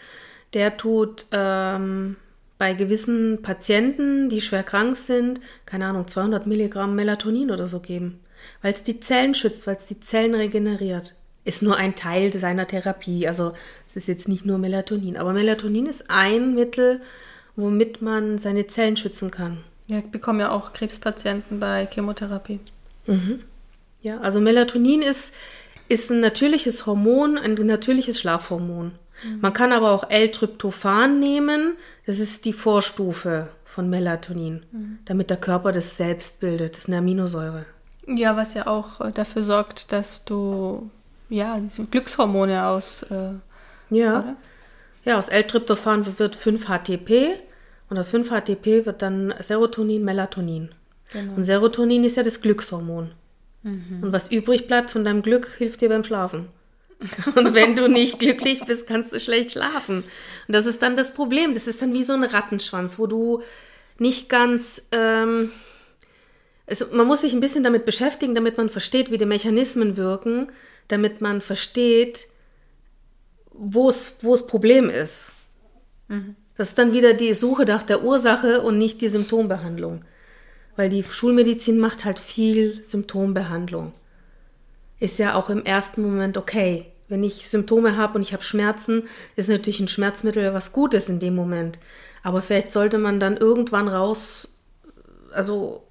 der 0.55 0.77
tut 0.77 1.27
ähm, 1.33 2.17
bei 2.59 2.73
gewissen 2.73 3.43
Patienten, 3.43 4.29
die 4.29 4.41
schwer 4.41 4.63
krank 4.63 4.97
sind, 4.97 5.41
keine 5.67 5.87
Ahnung, 5.87 6.09
200 6.09 6.47
Milligramm 6.47 6.95
Melatonin 6.95 7.51
oder 7.51 7.69
so 7.69 7.81
geben, 7.81 8.21
weil 8.63 8.73
es 8.73 8.83
die 8.83 9.01
Zellen 9.01 9.35
schützt, 9.35 9.67
weil 9.67 9.77
es 9.77 9.87
die 9.87 10.01
Zellen 10.01 10.35
regeneriert. 10.35 11.15
Ist 11.45 11.63
nur 11.63 11.77
ein 11.77 11.95
Teil 11.95 12.33
seiner 12.33 12.67
Therapie. 12.67 13.29
Also 13.29 13.53
es 13.89 13.95
ist 13.95 14.09
jetzt 14.09 14.27
nicht 14.27 14.45
nur 14.45 14.59
Melatonin. 14.59 15.17
Aber 15.17 15.33
Melatonin 15.33 15.87
ist 15.87 16.11
ein 16.11 16.57
Mittel, 16.57 17.01
womit 17.55 18.03
man 18.03 18.39
seine 18.39 18.67
Zellen 18.67 18.97
schützen 18.97 19.31
kann. 19.31 19.59
Ja, 19.87 19.99
ich 19.99 20.07
bekomme 20.07 20.41
ja 20.41 20.51
auch 20.51 20.73
Krebspatienten 20.73 21.61
bei 21.61 21.87
Chemotherapie. 21.87 22.59
Mhm. 23.07 23.45
Ja, 24.03 24.19
also 24.19 24.41
Melatonin 24.41 25.03
ist, 25.03 25.35
ist 25.89 26.11
ein 26.11 26.19
natürliches 26.19 26.87
Hormon, 26.87 27.39
ein 27.39 27.55
natürliches 27.55 28.19
Schlafhormon. 28.19 28.93
Mhm. 29.25 29.41
Man 29.41 29.53
kann 29.53 29.73
aber 29.73 29.93
auch 29.93 30.11
L-Tryptophan 30.11 31.19
nehmen. 31.21 31.77
Das 32.07 32.19
ist 32.19 32.45
die 32.45 32.53
Vorstufe 32.53 33.49
von 33.65 33.91
Melatonin, 33.91 34.65
mhm. 34.73 34.99
damit 35.05 35.31
der 35.31 35.37
Körper 35.37 35.73
das 35.73 35.97
selbst 35.97 36.41
bildet. 36.41 36.73
Das 36.75 36.81
ist 36.81 36.89
eine 36.89 36.99
Aminosäure. 36.99 37.67
Ja, 38.07 38.37
was 38.37 38.55
ja 38.55 38.67
auch 38.67 39.01
äh, 39.01 39.13
dafür 39.13 39.43
sorgt, 39.43 39.93
dass 39.93 40.25
du 40.25 40.91
ja 41.29 41.61
Glückshormone 41.91 42.67
aus. 42.67 43.03
Äh, 43.05 43.33
ja. 43.91 44.21
Oder? 44.21 44.37
Ja, 45.05 45.19
aus 45.19 45.29
L-Tryptophan 45.29 46.19
wird 46.19 46.37
5-HTP 46.37 47.39
und 47.89 47.99
aus 47.99 48.13
5-HTP 48.13 48.87
wird 48.87 49.03
dann 49.03 49.33
Serotonin, 49.41 50.05
Melatonin. 50.05 50.71
Genau. 51.13 51.35
Und 51.35 51.45
Serotonin 51.45 52.03
ist 52.05 52.17
ja 52.17 52.23
das 52.23 52.41
Glückshormon. 52.41 53.13
Mhm. 53.63 54.03
Und 54.03 54.13
was 54.13 54.31
übrig 54.31 54.67
bleibt 54.67 54.91
von 54.91 55.05
deinem 55.05 55.23
Glück, 55.23 55.55
hilft 55.59 55.81
dir 55.81 55.89
beim 55.89 56.03
Schlafen. 56.03 56.49
Und 57.35 57.55
wenn 57.55 57.77
du 57.77 57.89
nicht 57.89 58.19
glücklich 58.19 58.65
bist, 58.65 58.87
kannst 58.87 59.13
du 59.13 59.21
schlecht 59.21 59.53
schlafen. 59.53 60.05
Und 60.49 60.53
das 60.55 60.67
ist 60.67 60.83
dann 60.83 60.97
das 60.97 61.13
Problem. 61.13 61.55
Das 61.55 61.67
ist 61.67 61.83
dann 61.83 61.93
wie 61.93 62.03
so 62.03 62.15
ein 62.15 62.25
Rattenschwanz, 62.25 62.99
wo 62.99 63.07
du 63.07 63.43
nicht 63.99 64.29
ganz. 64.29 64.83
Ähm, 64.93 65.51
es, 66.67 66.85
man 66.91 67.07
muss 67.07 67.21
sich 67.21 67.33
ein 67.33 67.41
bisschen 67.41 67.63
damit 67.63 67.85
beschäftigen, 67.85 68.35
damit 68.35 68.57
man 68.57 68.69
versteht, 68.69 69.11
wie 69.11 69.19
die 69.19 69.27
Mechanismen 69.27 69.97
wirken, 69.97 70.51
damit 70.89 71.21
man 71.21 71.41
versteht, 71.41 72.27
wo 73.53 73.89
es 73.91 74.47
Problem 74.47 74.91
ist. 74.91 75.33
Mhm. 76.09 76.35
Das 76.57 76.71
ist 76.71 76.79
dann 76.79 76.95
wieder 76.95 77.13
die 77.13 77.35
Suche 77.35 77.65
nach 77.65 77.83
der 77.83 78.03
Ursache 78.03 78.63
und 78.63 78.79
nicht 78.79 79.03
die 79.03 79.09
Symptombehandlung. 79.09 80.05
Weil 80.75 80.89
die 80.89 81.05
Schulmedizin 81.05 81.79
macht 81.79 82.05
halt 82.05 82.19
viel 82.19 82.83
Symptombehandlung 82.83 83.93
ist 85.01 85.19
ja 85.19 85.35
auch 85.35 85.51
im 85.51 85.65
ersten 85.65 86.03
Moment 86.03 86.37
okay. 86.37 86.87
Wenn 87.09 87.23
ich 87.23 87.49
Symptome 87.49 87.97
habe 87.97 88.15
und 88.17 88.23
ich 88.23 88.33
habe 88.33 88.43
Schmerzen, 88.43 89.09
ist 89.37 89.49
natürlich 89.49 89.81
ein 89.81 89.89
Schmerzmittel 89.89 90.53
was 90.55 90.73
Gutes 90.73 91.09
in 91.09 91.21
dem 91.21 91.35
Moment. 91.35 91.79
Aber 92.23 92.43
vielleicht 92.43 92.73
sollte 92.73 92.99
man 92.99 93.21
dann 93.21 93.37
irgendwann 93.37 93.87
raus, 93.87 94.49
also 95.33 95.85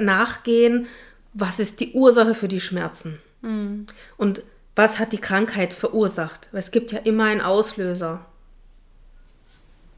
nachgehen, 0.00 0.88
was 1.32 1.60
ist 1.60 1.80
die 1.80 1.92
Ursache 1.92 2.34
für 2.34 2.48
die 2.48 2.60
Schmerzen? 2.60 3.20
Mhm. 3.42 3.86
Und 4.16 4.42
was 4.74 4.98
hat 4.98 5.12
die 5.12 5.18
Krankheit 5.18 5.72
verursacht? 5.72 6.48
Weil 6.50 6.60
es 6.60 6.70
gibt 6.70 6.92
ja 6.92 6.98
immer 6.98 7.24
einen 7.24 7.40
Auslöser. 7.40 8.24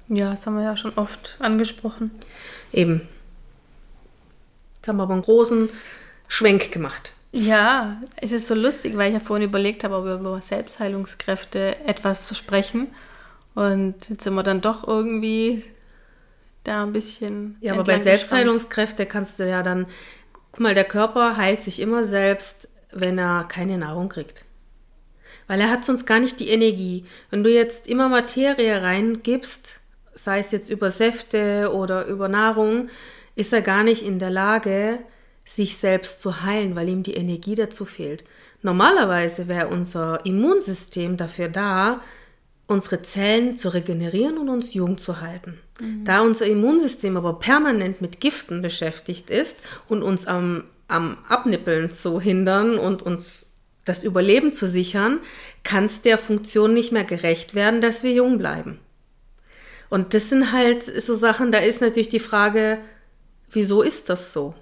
Ja, 0.09 0.31
das 0.33 0.47
haben 0.47 0.57
wir 0.57 0.65
ja 0.65 0.77
schon 0.77 0.95
oft 0.97 1.37
angesprochen. 1.39 2.11
Eben. 2.73 3.09
Jetzt 4.77 4.89
haben 4.89 4.97
wir 4.97 5.03
aber 5.05 5.15
einen 5.15 5.23
großen 5.23 5.69
Schwenk 6.29 6.73
gemacht. 6.73 7.13
Ja, 7.31 8.01
es 8.17 8.33
ist 8.33 8.47
so 8.47 8.55
lustig, 8.55 8.97
weil 8.97 9.09
ich 9.09 9.15
ja 9.15 9.21
vorhin 9.21 9.49
überlegt 9.49 9.85
habe, 9.85 9.97
ob 9.97 10.05
wir 10.05 10.15
über 10.15 10.41
Selbstheilungskräfte 10.41 11.77
etwas 11.87 12.27
zu 12.27 12.35
sprechen. 12.35 12.89
Und 13.55 14.09
jetzt 14.09 14.25
sind 14.25 14.35
wir 14.35 14.43
dann 14.43 14.61
doch 14.61 14.87
irgendwie 14.87 15.63
da 16.65 16.85
ein 16.85 16.93
bisschen. 16.93 17.57
Ja, 17.61 17.75
aber 17.75 17.85
bei 17.85 17.99
Selbstheilungskräfte 17.99 19.05
kannst 19.05 19.39
du 19.39 19.49
ja 19.49 19.63
dann, 19.63 19.87
guck 20.53 20.61
mal, 20.61 20.75
der 20.75 20.85
Körper 20.85 21.37
heilt 21.37 21.61
sich 21.61 21.81
immer 21.81 22.05
selbst, 22.05 22.69
wenn 22.93 23.19
er 23.19 23.45
keine 23.45 23.77
Nahrung 23.77 24.09
kriegt. 24.09 24.45
Weil 25.47 25.61
er 25.61 25.71
hat 25.71 25.85
sonst 25.85 26.07
gar 26.07 26.21
nicht 26.21 26.41
die 26.41 26.49
Energie. 26.49 27.05
Wenn 27.31 27.43
du 27.43 27.51
jetzt 27.51 27.89
immer 27.89 28.09
Materie 28.09 28.83
reingibst, 28.83 29.81
sei 30.15 30.39
es 30.39 30.53
jetzt 30.53 30.71
über 30.71 30.91
Säfte 30.91 31.73
oder 31.73 32.07
über 32.07 32.29
Nahrung, 32.29 32.89
ist 33.35 33.53
er 33.53 33.63
gar 33.63 33.83
nicht 33.83 34.03
in 34.03 34.19
der 34.19 34.31
Lage, 34.31 34.99
sich 35.49 35.79
selbst 35.79 36.21
zu 36.21 36.43
heilen, 36.43 36.77
weil 36.77 36.89
ihm 36.89 37.03
die 37.03 37.15
Energie 37.15 37.55
dazu 37.55 37.85
fehlt. 37.85 38.25
Normalerweise 38.63 39.49
wäre 39.49 39.69
unser 39.69 40.25
Immunsystem 40.27 41.17
dafür 41.17 41.49
da, 41.49 42.03
unsere 42.67 43.01
Zellen 43.03 43.57
zu 43.57 43.71
regenerieren 43.71 44.37
und 44.37 44.49
uns 44.51 44.75
jung 44.75 44.99
zu 44.99 45.21
halten. 45.21 45.59
Mhm. 45.81 46.05
Da 46.05 46.21
unser 46.21 46.47
Immunsystem 46.47 47.17
aber 47.17 47.39
permanent 47.39 48.01
mit 48.03 48.21
Giften 48.21 48.61
beschäftigt 48.61 49.31
ist 49.31 49.59
und 49.89 50.03
uns 50.03 50.27
am, 50.27 50.65
am 50.87 51.19
Abnippeln 51.29 51.93
zu 51.93 52.21
hindern 52.21 52.79
und 52.79 53.03
uns 53.03 53.47
das 53.87 54.05
Überleben 54.05 54.53
zu 54.53 54.69
sichern, 54.69 55.21
kann 55.63 55.87
es 55.87 56.03
der 56.03 56.19
Funktion 56.19 56.75
nicht 56.75 56.93
mehr 56.93 57.05
gerecht 57.05 57.55
werden, 57.55 57.81
dass 57.81 58.03
wir 58.03 58.13
jung 58.13 58.37
bleiben. 58.37 58.79
Und 59.89 60.13
das 60.13 60.29
sind 60.29 60.53
halt 60.53 60.83
so 60.83 61.15
Sachen, 61.15 61.51
da 61.51 61.59
ist 61.59 61.81
natürlich 61.81 62.11
die 62.11 62.21
Frage, 62.21 62.79
wieso 63.51 63.81
ist 63.81 64.11
das 64.11 64.35
so? 64.35 64.55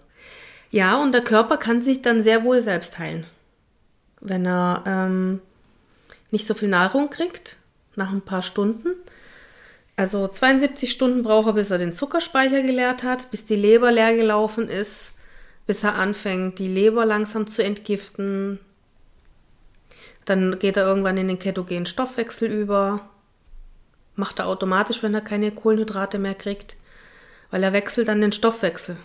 Ja, 0.70 1.00
und 1.00 1.12
der 1.12 1.22
Körper 1.22 1.56
kann 1.56 1.82
sich 1.82 2.02
dann 2.02 2.22
sehr 2.22 2.44
wohl 2.44 2.60
selbst 2.60 2.98
heilen. 2.98 3.26
Wenn 4.20 4.46
er 4.46 4.82
ähm, 4.86 5.40
nicht 6.30 6.46
so 6.46 6.54
viel 6.54 6.68
Nahrung 6.68 7.10
kriegt, 7.10 7.56
nach 7.94 8.10
ein 8.10 8.22
paar 8.22 8.42
Stunden. 8.42 8.88
Also 9.96 10.28
72 10.28 10.90
Stunden 10.90 11.22
braucht 11.22 11.46
er, 11.46 11.52
bis 11.54 11.70
er 11.70 11.78
den 11.78 11.94
Zuckerspeicher 11.94 12.62
geleert 12.62 13.02
hat, 13.02 13.30
bis 13.30 13.44
die 13.44 13.56
Leber 13.56 13.90
leer 13.92 14.14
gelaufen 14.14 14.68
ist, 14.68 15.12
bis 15.66 15.82
er 15.84 15.94
anfängt, 15.94 16.58
die 16.58 16.68
Leber 16.68 17.06
langsam 17.06 17.46
zu 17.46 17.62
entgiften. 17.62 18.58
Dann 20.26 20.58
geht 20.58 20.76
er 20.76 20.84
irgendwann 20.84 21.16
in 21.16 21.28
den 21.28 21.38
ketogenen 21.38 21.86
Stoffwechsel 21.86 22.50
über. 22.50 23.08
Macht 24.16 24.38
er 24.38 24.46
automatisch, 24.46 25.02
wenn 25.02 25.14
er 25.14 25.20
keine 25.20 25.50
Kohlenhydrate 25.52 26.18
mehr 26.18 26.34
kriegt, 26.34 26.76
weil 27.50 27.62
er 27.62 27.72
wechselt 27.72 28.08
dann 28.08 28.20
den 28.20 28.32
Stoffwechsel 28.32 28.96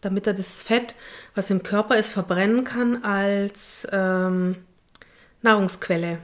damit 0.00 0.26
er 0.26 0.34
das 0.34 0.62
Fett, 0.62 0.94
was 1.34 1.50
im 1.50 1.62
Körper 1.62 1.96
ist, 1.96 2.12
verbrennen 2.12 2.64
kann 2.64 3.02
als 3.04 3.86
ähm, 3.92 4.56
Nahrungsquelle. 5.42 6.18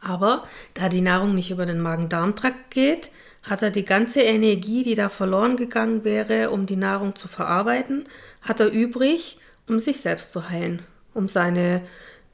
Aber 0.00 0.46
da 0.74 0.88
die 0.88 1.00
Nahrung 1.00 1.34
nicht 1.34 1.50
über 1.50 1.66
den 1.66 1.80
Magen-Darm-Trakt 1.80 2.70
geht, 2.70 3.10
hat 3.42 3.62
er 3.62 3.70
die 3.70 3.84
ganze 3.84 4.20
Energie, 4.20 4.82
die 4.82 4.94
da 4.94 5.08
verloren 5.08 5.56
gegangen 5.56 6.04
wäre, 6.04 6.50
um 6.50 6.66
die 6.66 6.76
Nahrung 6.76 7.14
zu 7.14 7.28
verarbeiten, 7.28 8.08
hat 8.40 8.60
er 8.60 8.70
übrig, 8.70 9.38
um 9.68 9.78
sich 9.78 10.00
selbst 10.00 10.32
zu 10.32 10.48
heilen, 10.48 10.82
um 11.14 11.28
seine 11.28 11.82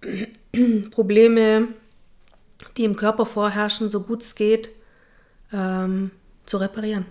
Probleme, 0.90 1.68
die 2.76 2.84
im 2.84 2.96
Körper 2.96 3.26
vorherrschen, 3.26 3.88
so 3.88 4.02
gut 4.02 4.22
es 4.22 4.34
geht, 4.34 4.70
ähm, 5.52 6.10
zu 6.46 6.56
reparieren. 6.58 7.06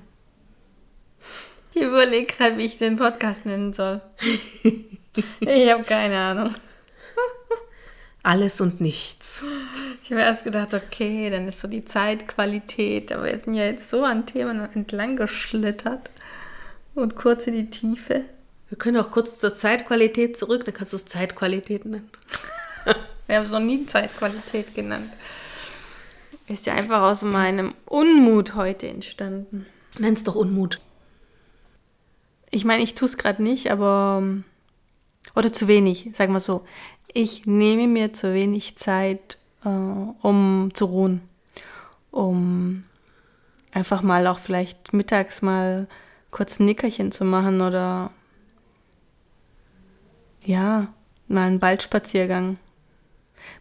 Ich 1.78 1.84
überlege 1.84 2.26
gerade, 2.26 2.58
wie 2.58 2.66
ich 2.66 2.80
den 2.80 2.98
Podcast 2.98 3.46
nennen 3.46 3.72
soll. 3.72 4.02
ich 4.64 5.72
habe 5.72 5.84
keine 5.84 6.18
Ahnung. 6.18 6.56
Alles 8.24 8.60
und 8.62 8.82
nichts. 8.82 9.44
Ich 10.02 10.10
habe 10.10 10.22
erst 10.22 10.44
gedacht, 10.44 10.74
okay, 10.74 11.30
dann 11.30 11.48
ist 11.48 11.60
so 11.60 11.68
die 11.68 11.86
Zeitqualität, 11.86 13.12
aber 13.12 13.26
wir 13.26 13.38
sind 13.38 13.54
ja 13.54 13.66
jetzt 13.66 13.92
so 13.92 14.02
an 14.02 14.26
Themen 14.26 14.68
entlang 14.74 15.18
geschlittert 15.18 16.10
und 16.96 17.16
kurz 17.16 17.46
in 17.46 17.54
die 17.54 17.70
Tiefe. 17.70 18.24
Wir 18.70 18.78
können 18.80 18.98
auch 18.98 19.12
kurz 19.12 19.38
zur 19.38 19.54
Zeitqualität 19.54 20.36
zurück, 20.36 20.66
dann 20.66 20.74
kannst 20.74 20.94
du 20.94 20.98
es 20.98 21.06
Zeitqualität 21.06 21.86
nennen. 21.86 22.10
wir 23.28 23.36
haben 23.36 23.46
es 23.46 23.52
noch 23.52 23.60
nie 23.60 23.86
Zeitqualität 23.86 24.74
genannt. 24.74 25.14
Ist 26.48 26.66
ja 26.66 26.74
einfach 26.74 27.04
aus 27.04 27.22
meinem 27.22 27.76
Unmut 27.86 28.56
heute 28.56 28.88
entstanden. 28.88 29.68
Nenn's 30.00 30.24
doch 30.24 30.34
Unmut. 30.34 30.80
Ich 32.50 32.66
meine, 32.66 32.84
ich 32.84 32.96
tue 32.96 33.08
es 33.08 33.18
gerade 33.18 33.44
nicht, 33.44 33.72
aber. 33.72 34.24
Oder 35.36 35.54
zu 35.54 35.68
wenig, 35.68 36.10
sagen 36.14 36.34
wir 36.34 36.40
so. 36.40 36.64
Ich 37.14 37.46
nehme 37.46 37.88
mir 37.88 38.14
zu 38.14 38.34
wenig 38.34 38.78
Zeit, 38.78 39.38
äh, 39.64 39.70
um 39.70 40.72
zu 40.74 40.86
ruhen. 40.86 41.22
Um 42.12 42.84
einfach 43.72 44.02
mal 44.02 44.26
auch 44.28 44.40
vielleicht 44.40 44.94
mittags 44.94 45.42
mal 45.42 45.88
kurz 46.32 46.60
ein 46.60 46.66
Nickerchen 46.66 47.12
zu 47.12 47.26
machen 47.26 47.62
oder. 47.62 48.12
Ja, 50.44 50.88
mal 51.28 51.48
einen 51.48 51.60
Baldspaziergang. 51.60 52.58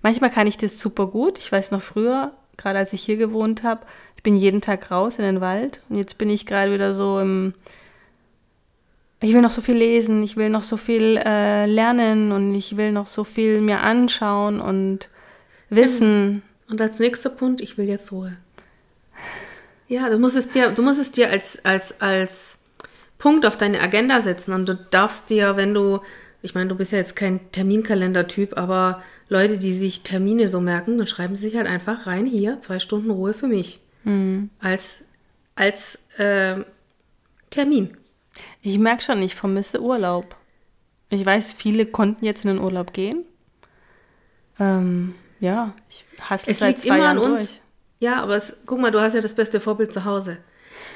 Manchmal 0.02 0.30
kann 0.30 0.46
ich 0.46 0.56
das 0.56 0.78
super 0.78 1.08
gut. 1.08 1.38
Ich 1.38 1.50
weiß 1.50 1.70
noch 1.70 1.82
früher, 1.82 2.32
gerade 2.56 2.78
als 2.78 2.92
ich 2.92 3.02
hier 3.02 3.16
gewohnt 3.16 3.62
habe, 3.62 3.86
ich 4.16 4.22
bin 4.22 4.36
jeden 4.36 4.60
Tag 4.60 4.90
raus 4.90 5.18
in 5.18 5.24
den 5.24 5.40
Wald 5.40 5.80
und 5.88 5.96
jetzt 5.96 6.18
bin 6.18 6.30
ich 6.30 6.46
gerade 6.46 6.72
wieder 6.72 6.94
so 6.94 7.20
im 7.20 7.54
ich 9.20 9.32
will 9.32 9.40
noch 9.40 9.50
so 9.50 9.62
viel 9.62 9.76
lesen, 9.76 10.22
ich 10.22 10.36
will 10.36 10.50
noch 10.50 10.62
so 10.62 10.76
viel 10.76 11.16
äh, 11.16 11.66
lernen 11.66 12.32
und 12.32 12.54
ich 12.54 12.76
will 12.76 12.92
noch 12.92 13.06
so 13.06 13.24
viel 13.24 13.60
mir 13.60 13.80
anschauen 13.80 14.60
und 14.60 15.08
wissen. 15.70 16.42
Und 16.68 16.80
als 16.80 16.98
nächster 16.98 17.30
Punkt, 17.30 17.60
ich 17.60 17.78
will 17.78 17.88
jetzt 17.88 18.12
Ruhe. 18.12 18.36
Ja, 19.88 20.10
du 20.10 20.18
musst 20.18 20.36
es 20.36 20.48
dir, 20.48 20.70
du 20.70 20.82
musst 20.82 21.00
es 21.00 21.12
dir 21.12 21.30
als, 21.30 21.64
als, 21.64 22.00
als 22.00 22.56
Punkt 23.18 23.46
auf 23.46 23.56
deine 23.56 23.80
Agenda 23.80 24.20
setzen 24.20 24.52
und 24.52 24.68
du 24.68 24.74
darfst 24.74 25.30
dir, 25.30 25.56
wenn 25.56 25.72
du, 25.72 26.00
ich 26.42 26.54
meine, 26.54 26.68
du 26.68 26.74
bist 26.74 26.92
ja 26.92 26.98
jetzt 26.98 27.16
kein 27.16 27.40
Terminkalender-Typ, 27.52 28.58
aber 28.58 29.02
Leute, 29.28 29.58
die 29.58 29.74
sich 29.74 30.02
Termine 30.02 30.48
so 30.48 30.60
merken, 30.60 30.98
dann 30.98 31.06
schreiben 31.06 31.36
sie 31.36 31.48
sich 31.48 31.56
halt 31.56 31.66
einfach 31.66 32.06
rein, 32.06 32.26
hier, 32.26 32.60
zwei 32.60 32.80
Stunden 32.80 33.10
Ruhe 33.10 33.32
für 33.32 33.48
mich. 33.48 33.80
Mhm. 34.04 34.50
Als, 34.60 34.96
als 35.54 35.98
äh, 36.18 36.56
Termin. 37.50 37.96
Ich 38.62 38.78
merke 38.78 39.02
schon, 39.02 39.22
ich 39.22 39.34
vermisse 39.34 39.80
Urlaub. 39.80 40.36
Ich 41.08 41.24
weiß, 41.24 41.52
viele 41.52 41.86
konnten 41.86 42.24
jetzt 42.24 42.44
in 42.44 42.48
den 42.56 42.60
Urlaub 42.60 42.92
gehen. 42.92 43.24
Ähm, 44.58 45.14
ja, 45.40 45.74
ich 45.88 46.04
hasse 46.20 46.50
Es 46.50 46.58
seit 46.58 46.68
liegt 46.76 46.80
zwei 46.80 46.96
immer 46.96 47.04
Jahren 47.04 47.18
an 47.18 47.22
uns. 47.24 47.38
durch. 47.40 47.60
Ja, 48.00 48.22
aber 48.22 48.36
es, 48.36 48.56
guck 48.66 48.80
mal, 48.80 48.90
du 48.90 49.00
hast 49.00 49.14
ja 49.14 49.20
das 49.20 49.34
beste 49.34 49.60
Vorbild 49.60 49.92
zu 49.92 50.04
Hause. 50.04 50.38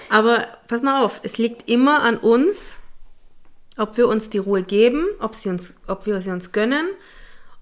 Aber 0.09 0.47
pass 0.69 0.83
mal 0.83 1.05
auf, 1.05 1.21
es 1.23 1.39
liegt 1.39 1.69
immer 1.71 2.03
an 2.03 2.17
uns, 2.19 2.79
ob 3.77 3.97
wir 3.97 4.09
uns 4.09 4.29
die 4.31 4.39
Ruhe 4.39 4.63
geben, 4.63 5.07
ob, 5.21 5.35
sie 5.35 5.49
uns, 5.49 5.77
ob 5.87 6.07
wir 6.07 6.21
sie 6.21 6.31
uns 6.31 6.53
gönnen, 6.53 6.87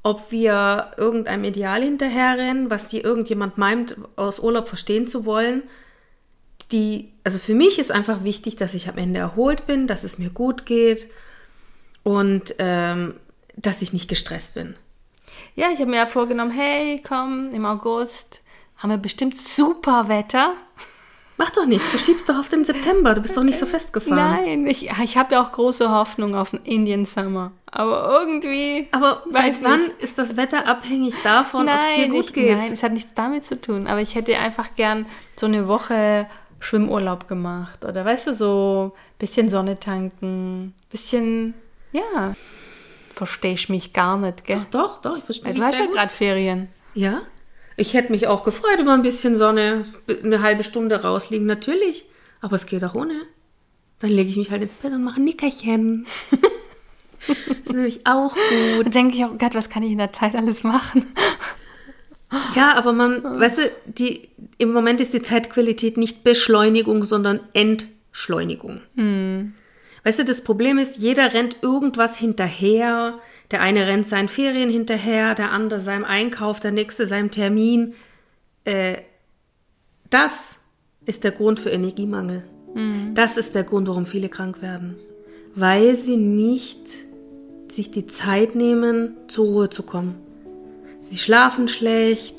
ob 0.02 0.30
wir 0.32 0.92
irgendeinem 0.96 1.44
Ideal 1.44 1.82
hinterherrennen, 1.82 2.70
was 2.70 2.88
dir 2.88 3.04
irgendjemand 3.04 3.58
meint, 3.58 3.96
aus 4.16 4.40
Urlaub 4.40 4.68
verstehen 4.68 5.06
zu 5.06 5.24
wollen. 5.26 5.62
Die, 6.72 7.12
also 7.24 7.38
für 7.38 7.54
mich 7.54 7.78
ist 7.78 7.90
einfach 7.90 8.24
wichtig, 8.24 8.56
dass 8.56 8.74
ich 8.74 8.88
am 8.88 8.98
Ende 8.98 9.20
erholt 9.20 9.66
bin, 9.66 9.86
dass 9.86 10.04
es 10.04 10.18
mir 10.18 10.30
gut 10.30 10.66
geht 10.66 11.08
und 12.02 12.54
ähm, 12.58 13.14
dass 13.56 13.82
ich 13.82 13.92
nicht 13.92 14.08
gestresst 14.08 14.54
bin. 14.54 14.76
Ja, 15.54 15.70
ich 15.72 15.80
habe 15.80 15.90
mir 15.90 15.96
ja 15.96 16.06
vorgenommen, 16.06 16.50
hey, 16.50 17.02
komm, 17.06 17.50
im 17.52 17.64
August 17.64 18.42
haben 18.76 18.90
wir 18.90 18.98
bestimmt 18.98 19.36
super 19.36 20.08
Wetter. 20.08 20.54
Mach 21.36 21.50
doch 21.50 21.66
nichts, 21.66 21.88
verschieb's 21.88 22.24
doch 22.24 22.36
auf 22.36 22.48
den 22.48 22.64
September, 22.64 23.14
du 23.14 23.20
bist 23.20 23.36
doch 23.36 23.44
nicht 23.44 23.58
so 23.58 23.66
festgefahren. 23.66 24.16
Nein, 24.16 24.66
ich, 24.66 24.90
ich 24.90 25.16
habe 25.16 25.34
ja 25.34 25.42
auch 25.42 25.52
große 25.52 25.88
Hoffnung 25.88 26.34
auf 26.34 26.50
den 26.50 26.60
Indian 26.64 27.06
Summer. 27.06 27.52
Aber 27.70 28.08
irgendwie. 28.10 28.88
Aber 28.90 29.22
seit 29.30 29.62
wann 29.62 29.80
nicht. 29.80 30.02
ist 30.02 30.18
das 30.18 30.36
Wetter 30.36 30.66
abhängig 30.66 31.14
davon, 31.22 31.68
ob 31.68 31.78
es 31.78 31.96
dir 31.96 32.08
gut 32.08 32.24
ich, 32.24 32.32
geht? 32.32 32.58
Nein, 32.58 32.72
es 32.72 32.82
hat 32.82 32.92
nichts 32.92 33.14
damit 33.14 33.44
zu 33.44 33.60
tun. 33.60 33.86
Aber 33.86 34.00
ich 34.00 34.16
hätte 34.16 34.36
einfach 34.36 34.74
gern 34.74 35.06
so 35.36 35.46
eine 35.46 35.68
Woche 35.68 36.26
Schwimmurlaub 36.60 37.28
gemacht. 37.28 37.84
Oder 37.84 38.04
weißt 38.04 38.28
du, 38.28 38.34
so 38.34 38.92
ein 38.94 39.18
bisschen 39.18 39.50
Sonne 39.50 39.78
tanken, 39.78 40.74
bisschen, 40.90 41.54
ja. 41.92 42.34
Verstehst 43.14 43.68
mich 43.68 43.92
gar 43.92 44.16
nicht, 44.16 44.44
gell? 44.44 44.66
Doch, 44.70 45.00
doch, 45.02 45.16
ich 45.18 45.24
verstehe 45.24 45.52
du 45.52 45.56
dich 45.56 45.64
hast 45.64 45.76
sehr 45.76 45.86
ja 45.86 45.92
gerade 45.92 46.12
Ferien. 46.12 46.68
Ja, 46.94 47.22
ich 47.78 47.94
hätte 47.94 48.10
mich 48.10 48.26
auch 48.26 48.42
gefreut 48.42 48.80
über 48.80 48.92
ein 48.92 49.02
bisschen 49.02 49.36
Sonne, 49.36 49.84
eine 50.24 50.42
halbe 50.42 50.64
Stunde 50.64 51.00
rausliegen, 51.00 51.46
natürlich. 51.46 52.06
Aber 52.40 52.56
es 52.56 52.66
geht 52.66 52.84
auch 52.84 52.96
ohne. 52.96 53.14
Dann 54.00 54.10
lege 54.10 54.30
ich 54.30 54.36
mich 54.36 54.50
halt 54.50 54.62
ins 54.62 54.74
Bett 54.74 54.92
und 54.92 55.04
mache 55.04 55.20
ein 55.20 55.24
Nickerchen. 55.24 56.04
das 57.28 57.36
ist 57.62 57.72
nämlich 57.72 58.04
auch 58.04 58.34
gut. 58.34 58.86
Und 58.86 58.94
denke 58.96 59.16
ich 59.16 59.24
auch, 59.24 59.38
Gott, 59.38 59.54
was 59.54 59.70
kann 59.70 59.84
ich 59.84 59.92
in 59.92 59.98
der 59.98 60.12
Zeit 60.12 60.34
alles 60.34 60.64
machen? 60.64 61.06
Ja, 62.54 62.74
aber 62.74 62.92
man, 62.92 63.22
weißt 63.22 63.58
du, 63.58 63.62
die, 63.86 64.28
im 64.58 64.72
Moment 64.72 65.00
ist 65.00 65.14
die 65.14 65.22
Zeitqualität 65.22 65.96
nicht 65.96 66.24
Beschleunigung, 66.24 67.04
sondern 67.04 67.40
Entschleunigung. 67.54 68.80
Weißt 70.04 70.18
du, 70.18 70.24
das 70.24 70.42
Problem 70.42 70.78
ist, 70.78 70.98
jeder 70.98 71.32
rennt 71.34 71.62
irgendwas 71.62 72.18
hinterher. 72.18 73.18
Der 73.50 73.62
eine 73.62 73.86
rennt 73.86 74.08
seinen 74.08 74.28
Ferien 74.28 74.70
hinterher, 74.70 75.34
der 75.34 75.52
andere 75.52 75.80
seinem 75.80 76.04
Einkauf, 76.04 76.60
der 76.60 76.72
nächste 76.72 77.06
seinem 77.06 77.30
Termin. 77.30 77.94
Äh, 78.64 78.98
das 80.10 80.56
ist 81.06 81.24
der 81.24 81.32
Grund 81.32 81.60
für 81.60 81.70
Energiemangel. 81.70 82.44
Das 83.14 83.36
ist 83.36 83.54
der 83.54 83.64
Grund, 83.64 83.88
warum 83.88 84.06
viele 84.06 84.28
krank 84.28 84.60
werden. 84.60 84.96
Weil 85.54 85.96
sie 85.96 86.16
nicht 86.16 86.78
sich 87.68 87.90
die 87.90 88.06
Zeit 88.06 88.54
nehmen, 88.54 89.16
zur 89.28 89.46
Ruhe 89.46 89.70
zu 89.70 89.82
kommen. 89.82 90.16
Sie 91.08 91.16
schlafen 91.16 91.68
schlecht, 91.68 92.38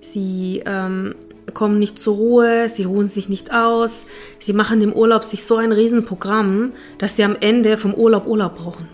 sie 0.00 0.62
ähm, 0.64 1.14
kommen 1.54 1.80
nicht 1.80 1.98
zur 1.98 2.14
Ruhe, 2.14 2.68
sie 2.68 2.84
ruhen 2.84 3.08
sich 3.08 3.28
nicht 3.28 3.52
aus, 3.52 4.06
sie 4.38 4.52
machen 4.52 4.80
im 4.80 4.92
Urlaub 4.92 5.24
sich 5.24 5.44
so 5.44 5.56
ein 5.56 5.72
Riesenprogramm, 5.72 6.72
dass 6.98 7.16
sie 7.16 7.24
am 7.24 7.36
Ende 7.40 7.76
vom 7.76 7.94
Urlaub 7.94 8.26
Urlaub 8.26 8.56
brauchen. 8.56 8.88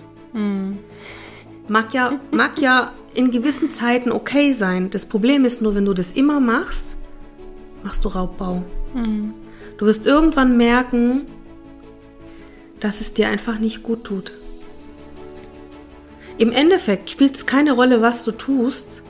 Mag, 1.69 1.93
ja, 1.93 2.19
mag 2.31 2.59
ja 2.59 2.93
in 3.15 3.31
gewissen 3.31 3.71
Zeiten 3.73 4.11
okay 4.11 4.53
sein. 4.53 4.89
Das 4.89 5.05
Problem 5.05 5.45
ist 5.45 5.61
nur, 5.61 5.75
wenn 5.75 5.85
du 5.85 5.93
das 5.93 6.13
immer 6.13 6.41
machst, 6.41 6.97
machst 7.83 8.05
du 8.05 8.09
Raubbau. 8.09 8.65
Du 9.77 9.87
wirst 9.87 10.07
irgendwann 10.07 10.57
merken, 10.57 11.23
dass 12.81 13.01
es 13.03 13.13
dir 13.13 13.29
einfach 13.29 13.59
nicht 13.59 13.83
gut 13.83 14.05
tut. 14.05 14.33
Im 16.39 16.51
Endeffekt 16.51 17.11
spielt 17.11 17.37
es 17.37 17.47
keine 17.47 17.73
Rolle, 17.73 18.03
was 18.03 18.25
du 18.25 18.33
tust. 18.33 19.02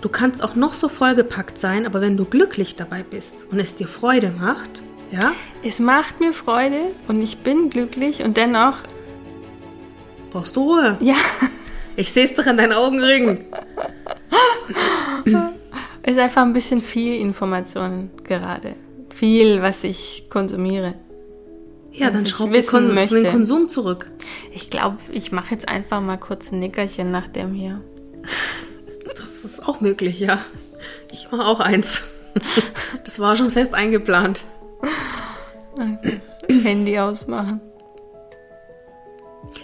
Du 0.00 0.08
kannst 0.08 0.42
auch 0.42 0.54
noch 0.54 0.74
so 0.74 0.88
vollgepackt 0.88 1.58
sein, 1.58 1.84
aber 1.86 2.00
wenn 2.00 2.16
du 2.16 2.24
glücklich 2.24 2.74
dabei 2.76 3.02
bist 3.02 3.46
und 3.50 3.58
es 3.60 3.74
dir 3.74 3.86
Freude 3.86 4.32
macht, 4.38 4.82
ja, 5.10 5.32
Es 5.62 5.78
macht 5.80 6.20
mir 6.20 6.32
Freude 6.32 6.80
und 7.08 7.20
ich 7.20 7.38
bin 7.38 7.68
glücklich 7.68 8.22
und 8.22 8.36
dennoch, 8.36 8.78
brauchst 10.30 10.56
du 10.56 10.62
Ruhe. 10.62 10.96
ja, 11.00 11.16
Ich 11.96 12.12
sehe 12.12 12.24
es 12.24 12.34
doch 12.34 12.46
an 12.46 12.56
deinen 12.56 12.72
Augenringen. 12.72 13.44
ist 16.02 16.18
einfach 16.18 16.42
ein 16.42 16.52
bisschen 16.52 16.80
viel 16.80 17.14
Information 17.20 18.10
gerade. 18.24 18.74
Viel, 19.12 19.60
was 19.60 19.84
ich 19.84 20.28
konsumiere. 20.30 20.94
Ja, 21.92 22.10
dann 22.10 22.22
ich 22.22 22.30
schraub 22.30 22.52
den, 22.52 22.64
Konsum, 22.64 22.94
möchte. 22.94 23.22
den 23.22 23.32
Konsum 23.32 23.68
zurück. 23.68 24.10
Ich 24.54 24.70
glaube, 24.70 24.96
ich 25.10 25.32
mache 25.32 25.50
jetzt 25.50 25.68
einfach 25.68 26.00
mal 26.00 26.16
kurz 26.16 26.52
ein 26.52 26.60
Nickerchen 26.60 27.10
nach 27.10 27.26
dem 27.28 27.52
hier. 27.52 27.80
Das 29.42 29.52
ist 29.52 29.66
auch 29.66 29.80
möglich, 29.80 30.20
ja. 30.20 30.38
Ich 31.12 31.30
mache 31.30 31.46
auch 31.46 31.60
eins. 31.60 32.02
Das 33.04 33.18
war 33.18 33.34
schon 33.34 33.50
fest 33.50 33.74
eingeplant. 33.74 34.42
Handy 36.48 36.98
ausmachen. 36.98 37.60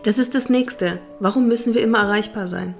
Das 0.04 0.18
ist 0.18 0.34
das 0.34 0.48
Nächste. 0.48 0.98
Warum 1.20 1.46
müssen 1.46 1.74
wir 1.74 1.82
immer 1.82 1.98
erreichbar 1.98 2.48
sein? 2.48 2.74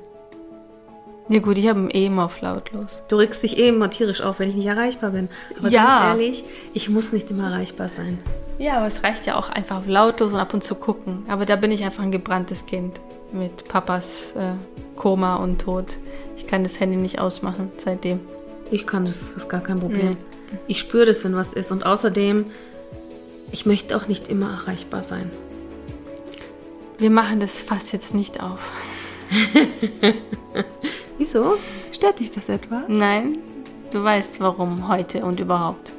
Ja 1.28 1.40
gut, 1.40 1.58
ich 1.58 1.68
habe 1.68 1.80
ihn 1.80 1.90
eh 1.90 2.06
immer 2.06 2.24
auf 2.24 2.40
lautlos. 2.40 3.02
Du 3.08 3.16
regst 3.16 3.42
dich 3.42 3.58
eh 3.58 3.68
immer 3.68 3.90
tierisch 3.90 4.20
auf, 4.22 4.38
wenn 4.38 4.48
ich 4.50 4.56
nicht 4.56 4.66
erreichbar 4.66 5.10
bin. 5.10 5.28
Aber 5.58 5.68
Ja. 5.68 5.84
ganz 5.84 6.20
ehrlich, 6.20 6.44
ich 6.72 6.88
muss 6.88 7.12
nicht 7.12 7.30
immer 7.30 7.50
erreichbar 7.50 7.88
sein. 7.88 8.18
Ja, 8.58 8.78
aber 8.78 8.86
es 8.86 9.02
reicht 9.04 9.26
ja 9.26 9.36
auch 9.36 9.50
einfach 9.50 9.78
auf 9.78 9.86
lautlos 9.86 10.32
und 10.32 10.38
ab 10.40 10.54
und 10.54 10.62
zu 10.64 10.74
gucken. 10.74 11.24
Aber 11.28 11.44
da 11.46 11.56
bin 11.56 11.70
ich 11.70 11.84
einfach 11.84 12.02
ein 12.02 12.12
gebranntes 12.12 12.66
Kind 12.66 13.00
mit 13.32 13.68
Papas 13.68 14.32
äh, 14.36 14.52
Koma 14.96 15.36
und 15.36 15.60
Tod. 15.60 15.86
Ich 16.46 16.50
kann 16.52 16.62
das 16.62 16.78
Handy 16.78 16.96
nicht 16.96 17.18
ausmachen 17.18 17.72
seitdem. 17.76 18.20
Ich 18.70 18.86
kann 18.86 19.04
das, 19.04 19.18
das 19.18 19.36
ist 19.36 19.48
gar 19.48 19.60
kein 19.60 19.80
Problem. 19.80 20.10
Nee. 20.10 20.58
Ich 20.68 20.78
spüre 20.78 21.04
das, 21.04 21.24
wenn 21.24 21.34
was 21.34 21.52
ist. 21.52 21.72
Und 21.72 21.84
außerdem, 21.84 22.46
ich 23.50 23.66
möchte 23.66 23.96
auch 23.96 24.06
nicht 24.06 24.28
immer 24.28 24.52
erreichbar 24.52 25.02
sein. 25.02 25.28
Wir 26.98 27.10
machen 27.10 27.40
das 27.40 27.62
fast 27.62 27.92
jetzt 27.92 28.14
nicht 28.14 28.40
auf. 28.40 28.60
Wieso? 31.18 31.56
Stört 31.90 32.20
dich 32.20 32.30
das 32.30 32.48
etwa? 32.48 32.84
Nein, 32.86 33.38
du 33.90 34.04
weißt 34.04 34.38
warum 34.38 34.86
heute 34.86 35.24
und 35.24 35.40
überhaupt. 35.40 35.92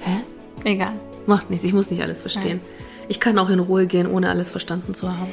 Hä? 0.00 0.18
Egal. 0.64 1.00
Macht 1.24 1.48
nichts, 1.48 1.64
ich 1.64 1.72
muss 1.72 1.90
nicht 1.90 2.02
alles 2.02 2.20
verstehen. 2.20 2.60
Ich 3.08 3.20
kann 3.20 3.38
auch 3.38 3.48
in 3.48 3.58
Ruhe 3.58 3.86
gehen, 3.86 4.06
ohne 4.06 4.28
alles 4.28 4.50
verstanden 4.50 4.92
zu 4.92 5.10
haben. 5.10 5.32